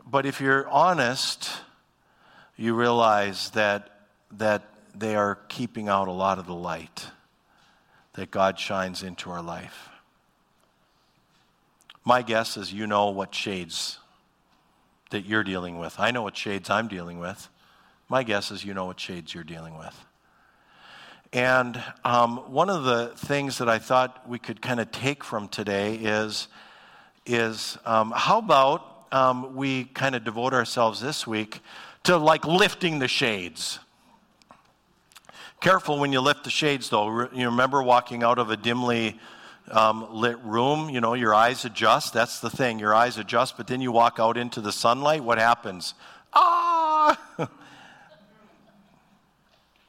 but 0.05 0.27
if 0.27 0.41
you're 0.41 0.69
honest, 0.69 1.49
you 2.57 2.75
realize 2.75 3.51
that, 3.51 4.01
that 4.33 4.72
they 4.95 5.15
are 5.17 5.37
keeping 5.49 5.89
out 5.89 6.09
a 6.09 6.13
lot 6.13 6.39
of 6.39 6.47
the 6.47 6.55
light 6.55 7.07
that 8.15 8.31
God 8.31 8.59
shines 8.59 9.03
into 9.03 9.31
our 9.31 9.43
life. 9.43 9.89
My 12.05 12.23
guess 12.23 12.57
is 12.57 12.73
you 12.73 12.87
know 12.87 13.11
what 13.11 13.35
shades 13.35 13.99
that 15.11 15.25
you're 15.25 15.45
dealing 15.45 15.79
with. 15.79 15.99
I 15.99 16.11
know 16.11 16.23
what 16.23 16.37
shades 16.37 16.69
I'm 16.69 16.89
dealing 16.89 17.19
with. 17.19 17.49
My 18.09 18.23
guess 18.23 18.51
is 18.51 18.65
you 18.65 18.75
know 18.75 18.87
what 18.87 18.99
shades 18.99 19.35
you're 19.35 19.45
dealing 19.45 19.79
with. 19.79 19.95
And 21.33 21.83
um, 22.05 22.39
one 22.53 22.69
of 22.69 22.85
the 22.85 23.13
things 23.17 23.59
that 23.59 23.69
I 23.69 23.79
thought 23.79 24.29
we 24.29 24.39
could 24.39 24.61
kind 24.61 24.81
of 24.81 24.91
take 24.91 25.25
from 25.25 25.49
today 25.49 25.95
is, 25.95 26.49
is 27.25 27.79
um, 27.87 28.13
how 28.15 28.39
about 28.39 29.07
um, 29.13 29.55
we 29.55 29.85
kind 29.85 30.15
of 30.15 30.25
devote 30.25 30.53
ourselves 30.53 31.01
this 31.01 31.27
week 31.27 31.61
to 32.05 32.17
like 32.17 32.45
lifting 32.45 32.99
the 32.99 33.09
shades? 33.09 33.79
Careful 35.63 36.01
when 36.01 36.13
you 36.13 36.21
lift 36.21 36.43
the 36.43 36.51
shades, 36.51 36.89
though. 36.89 37.29
You 37.33 37.47
remember 37.47 37.85
walking 37.85 38.25
out 38.25 38.41
of 38.41 38.51
a 38.51 38.57
dimly 38.57 39.21
um, 39.71 40.09
lit 40.13 40.37
room, 40.41 40.91
you 40.91 41.01
know, 41.01 41.15
your 41.15 41.33
eyes 41.33 41.65
adjust. 41.65 42.13
That's 42.13 42.41
the 42.41 42.51
thing. 42.51 42.81
Your 42.81 42.93
eyes 42.93 43.17
adjust, 43.17 43.57
but 43.57 43.69
then 43.69 43.81
you 43.81 43.93
walk 43.93 44.17
out 44.19 44.37
into 44.37 44.61
the 44.61 44.73
sunlight. 44.73 45.23
What 45.23 45.39
happens? 45.39 45.95
Ah! 46.33 47.17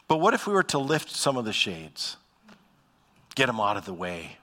but 0.07 0.17
what 0.17 0.35
if 0.35 0.45
we 0.45 0.53
were 0.53 0.61
to 0.61 0.77
lift 0.77 1.09
some 1.09 1.37
of 1.37 1.45
the 1.45 1.51
shades, 1.51 2.17
get 3.33 3.47
them 3.47 3.59
out 3.59 3.75
of 3.75 3.85
the 3.85 3.95
way, 3.95 4.37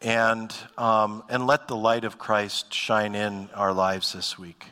and, 0.00 0.56
um, 0.78 1.22
and 1.28 1.46
let 1.46 1.68
the 1.68 1.76
light 1.76 2.04
of 2.04 2.16
Christ 2.16 2.72
shine 2.72 3.14
in 3.14 3.50
our 3.54 3.74
lives 3.74 4.14
this 4.14 4.38
week? 4.38 4.68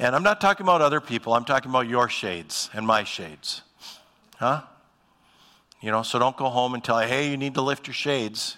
And 0.00 0.16
I'm 0.16 0.24
not 0.24 0.40
talking 0.40 0.66
about 0.66 0.82
other 0.82 1.00
people, 1.00 1.32
I'm 1.32 1.44
talking 1.44 1.70
about 1.70 1.86
your 1.86 2.08
shades 2.08 2.70
and 2.74 2.84
my 2.84 3.04
shades. 3.04 3.62
Huh? 4.36 4.62
You 5.80 5.90
know, 5.90 6.02
so 6.02 6.18
don't 6.18 6.36
go 6.36 6.48
home 6.48 6.74
and 6.74 6.82
tell, 6.82 6.98
hey, 6.98 7.30
you 7.30 7.36
need 7.36 7.54
to 7.54 7.62
lift 7.62 7.86
your 7.86 7.94
shades. 7.94 8.56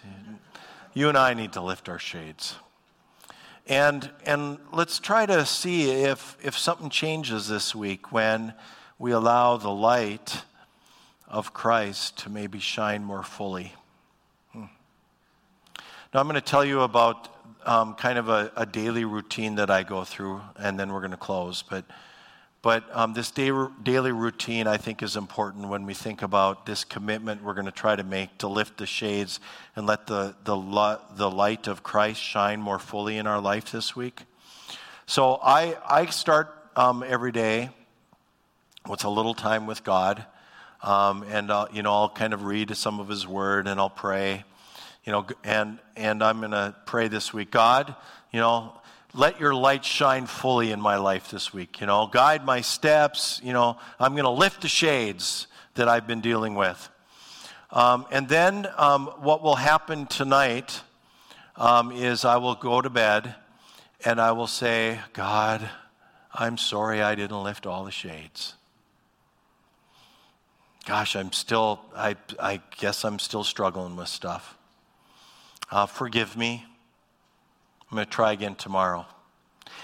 You 0.95 1.09
and 1.09 1.19
I 1.19 1.35
need 1.35 1.53
to 1.55 1.61
lift 1.61 1.89
our 1.89 1.99
shades. 1.99 2.55
And, 3.67 4.11
and 4.25 4.59
let's 4.73 5.01
try 5.01 5.27
to 5.27 5.45
see 5.45 5.91
if, 5.91 6.37
if 6.43 6.57
something 6.57 6.89
changes 6.89 7.49
this 7.49 7.75
week 7.75 8.13
when 8.13 8.55
we 8.99 9.11
allow 9.11 9.57
the 9.57 9.71
light 9.71 10.43
of 11.27 11.53
Christ 11.53 12.19
to 12.19 12.31
maybe 12.31 12.61
shine 12.61 13.03
more 13.03 13.25
fully. 13.25 13.75
Hmm. 14.53 14.67
Now, 16.15 16.21
I'm 16.21 16.27
going 16.27 16.37
to 16.37 16.41
tell 16.41 16.65
you 16.65 16.83
about 16.83 17.29
um, 17.67 17.95
kind 17.95 18.19
of 18.19 18.29
a, 18.29 18.53
a, 18.57 18.65
daily 18.65 19.05
routine 19.05 19.57
that 19.57 19.69
I 19.71 19.83
go 19.83 20.05
through, 20.05 20.41
and 20.57 20.79
then 20.79 20.93
we're 20.93 21.01
going 21.01 21.11
to 21.11 21.17
close. 21.17 21.65
But, 21.69 21.85
But 22.67 22.85
um, 22.93 23.13
this 23.15 23.31
day, 23.31 23.53
daily 23.85 24.11
routine, 24.11 24.67
I 24.67 24.77
think, 24.77 25.01
is 25.01 25.15
important 25.15 25.69
when 25.69 25.87
we 25.87 25.95
think 25.95 26.23
about 26.23 26.67
this 26.67 26.83
commitment 26.83 27.45
we're 27.45 27.55
going 27.55 27.67
to 27.67 27.71
try 27.71 27.95
to 27.95 28.03
make 28.03 28.39
to 28.39 28.49
lift 28.49 28.79
the 28.79 28.87
shades 28.87 29.39
and 29.77 29.87
let 29.87 30.09
the, 30.09 30.35
the, 30.43 30.99
the 31.15 31.31
light 31.31 31.69
of 31.69 31.85
Christ 31.85 32.21
shine 32.21 32.61
more 32.61 32.81
fully 32.81 33.19
in 33.19 33.29
our 33.29 33.41
life 33.41 33.71
this 33.71 33.95
week. 33.95 34.23
So 35.07 35.39
I, 35.41 35.77
I 35.89 36.07
start 36.07 36.53
um, 36.75 37.05
every 37.07 37.31
day 37.31 37.71
with 38.89 39.05
a 39.05 39.11
little 39.11 39.35
time 39.35 39.69
with 39.69 39.85
God. 39.85 40.27
Um, 40.83 41.23
and, 41.31 41.53
uh, 41.53 41.69
you 41.73 41.85
know, 41.85 41.93
I'll 41.93 42.09
kind 42.09 42.35
of 42.35 42.43
read 42.43 42.77
some 42.77 42.99
of 42.99 43.07
His 43.07 43.29
Word 43.29 43.69
and 43.69 43.79
I'll 43.79 43.91
pray. 43.91 44.43
You 45.05 45.13
know, 45.13 45.25
and, 45.45 45.79
and 45.95 46.21
I'm 46.21 46.41
going 46.41 46.51
to 46.51 46.75
pray 46.85 47.07
this 47.07 47.33
week 47.33 47.53
God, 47.53 47.95
you 48.33 48.41
know, 48.41 48.73
let 49.17 49.41
your 49.41 49.55
light 49.55 49.85
shine 49.85 50.27
fully 50.27 50.71
in 50.71 50.81
my 50.81 50.97
life 50.97 51.31
this 51.31 51.53
week. 51.53 51.81
You 51.81 51.87
know, 51.87 52.07
guide 52.07 52.45
my 52.45 52.61
steps. 52.61 53.41
You 53.43 53.53
know, 53.53 53.79
I'm 53.99 54.13
going 54.13 54.25
to 54.25 54.31
lift 54.31 54.63
the 54.63 54.69
shades 54.69 55.47
that 55.75 55.89
I've 55.89 56.07
been 56.07 56.21
dealing 56.21 56.55
with. 56.55 56.89
Um, 57.71 58.07
and 58.11 58.29
then 58.29 58.67
um, 58.77 59.07
what 59.19 59.43
will 59.43 59.57
happen 59.57 60.07
tonight 60.07 60.81
um, 61.57 61.91
is 61.93 62.25
I 62.25 62.37
will 62.37 62.55
go 62.55 62.81
to 62.81 62.91
bed 62.91 63.35
and 64.05 64.21
I 64.21 64.33
will 64.33 64.47
say, 64.47 65.01
God, 65.13 65.69
I'm 66.33 66.59
sorry 66.59 67.03
I 67.03 67.15
didn't 67.15 67.43
lift 67.43 67.67
all 67.67 67.85
the 67.85 67.91
shades. 67.91 68.55
Gosh, 70.85 71.17
I'm 71.17 71.33
still, 71.33 71.81
I, 71.97 72.17
I 72.39 72.61
guess 72.79 73.05
I'm 73.05 73.19
still 73.19 73.43
struggling 73.43 73.97
with 73.97 74.09
stuff. 74.09 74.57
Uh, 75.71 75.87
forgive 75.87 76.37
me. 76.37 76.65
I'm 77.91 77.97
going 77.97 78.07
to 78.07 78.11
try 78.11 78.33
again 78.33 78.55
tomorrow. 78.55 79.07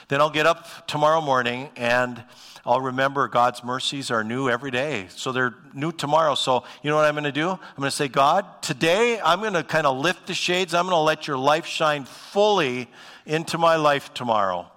Then 0.09 0.21
I'll 0.21 0.31
get 0.31 0.47
up 0.47 0.87
tomorrow 0.87 1.21
morning 1.21 1.71
and 1.77 2.23
I'll 2.65 2.81
remember 2.81 3.29
God's 3.29 3.65
mercies 3.65 4.11
are 4.11 4.23
new 4.23 4.49
every 4.49 4.71
day. 4.71 5.07
So 5.11 5.33
they're 5.33 5.55
new 5.75 5.91
tomorrow. 5.91 6.35
So 6.35 6.65
you 6.83 6.91
know 6.91 6.97
what 6.97 7.05
I'm 7.05 7.15
going 7.15 7.25
to 7.25 7.33
do? 7.33 7.49
I'm 7.51 7.59
going 7.77 7.91
to 7.91 7.97
say, 7.97 8.09
God, 8.09 8.63
today 8.63 9.21
I'm 9.21 9.41
going 9.41 9.55
to 9.55 9.65
kind 9.65 9.87
of 9.87 9.99
lift 9.99 10.27
the 10.27 10.35
shades. 10.35 10.75
I'm 10.75 10.85
going 10.85 10.95
to 10.95 11.01
let 11.01 11.27
your 11.27 11.39
life 11.39 11.67
shine 11.67 12.05
fully 12.05 12.89
into 13.27 13.59
my 13.59 13.77
life 13.77 14.13
tomorrow. 14.15 14.71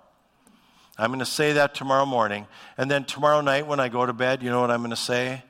I'm 0.98 1.10
going 1.10 1.20
to 1.20 1.26
say 1.26 1.54
that 1.54 1.76
tomorrow 1.76 2.06
morning. 2.06 2.48
And 2.78 2.90
then 2.90 3.04
tomorrow 3.04 3.42
night 3.42 3.68
when 3.68 3.80
I 3.80 3.90
go 3.90 4.06
to 4.06 4.14
bed, 4.14 4.42
you 4.42 4.50
know 4.50 4.62
what 4.62 4.72
I'm 4.72 4.80
going 4.80 4.92
to 4.92 4.96
say? 4.96 5.44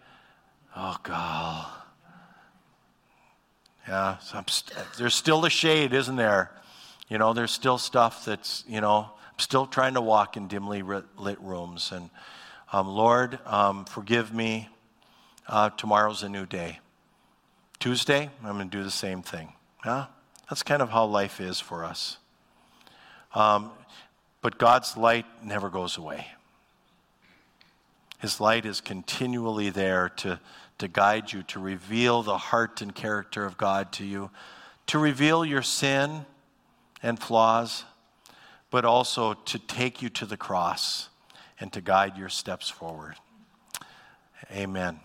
Oh, 0.76 0.98
God. 1.04 1.68
Yeah, 3.88 4.18
so 4.18 4.44
st- 4.48 4.78
there's 4.98 5.14
still 5.14 5.46
a 5.46 5.50
shade, 5.50 5.94
isn't 5.94 6.16
there? 6.16 6.52
You 7.08 7.18
know, 7.18 7.34
there's 7.34 7.52
still 7.52 7.78
stuff 7.78 8.26
that's, 8.26 8.64
you 8.68 8.82
know, 8.82 9.10
I'm 9.36 9.40
still 9.40 9.68
trying 9.68 9.94
to 9.94 10.02
walk 10.02 10.38
in 10.38 10.48
dimly 10.48 10.82
lit 10.82 11.40
rooms. 11.42 11.92
And 11.92 12.10
um, 12.74 12.88
Lord, 12.88 13.40
um, 13.46 13.86
forgive 13.86 14.34
me. 14.34 14.70
Uh, 15.48 15.70
tomorrow's 15.70 16.24
a 16.24 16.30
new 16.30 16.46
day. 16.48 16.80
Tuesday, 17.80 18.30
I'm 18.44 18.56
going 18.56 18.70
to 18.70 18.78
do 18.78 18.84
the 18.84 18.90
same 18.90 19.22
thing. 19.22 19.54
Yeah? 19.86 20.06
That's 20.50 20.64
kind 20.64 20.82
of 20.82 20.90
how 20.90 21.06
life 21.06 21.40
is 21.40 21.60
for 21.60 21.84
us. 21.84 22.18
Um, 23.36 23.72
but 24.42 24.58
God's 24.58 24.98
light 24.98 25.26
never 25.44 25.70
goes 25.70 25.98
away. 25.98 26.28
His 28.20 28.40
light 28.40 28.66
is 28.66 28.82
continually 28.82 29.70
there 29.70 30.10
to, 30.18 30.40
to 30.80 30.88
guide 30.88 31.32
you, 31.34 31.44
to 31.44 31.60
reveal 31.60 32.24
the 32.24 32.38
heart 32.38 32.82
and 32.82 32.96
character 32.96 33.46
of 33.46 33.58
God 33.58 33.92
to 33.94 34.06
you, 34.06 34.32
to 34.88 34.98
reveal 34.98 35.46
your 35.46 35.62
sin 35.62 36.26
and 37.06 37.20
flaws, 37.20 37.84
but 38.72 38.84
also 38.84 39.36
to 39.36 39.60
take 39.60 40.02
you 40.02 40.10
to 40.10 40.26
the 40.26 40.36
cross 40.36 41.10
and 41.60 41.72
to 41.72 41.80
guide 41.80 42.18
your 42.18 42.30
steps 42.30 42.68
forward. 42.68 43.16
Amen. 44.52 45.00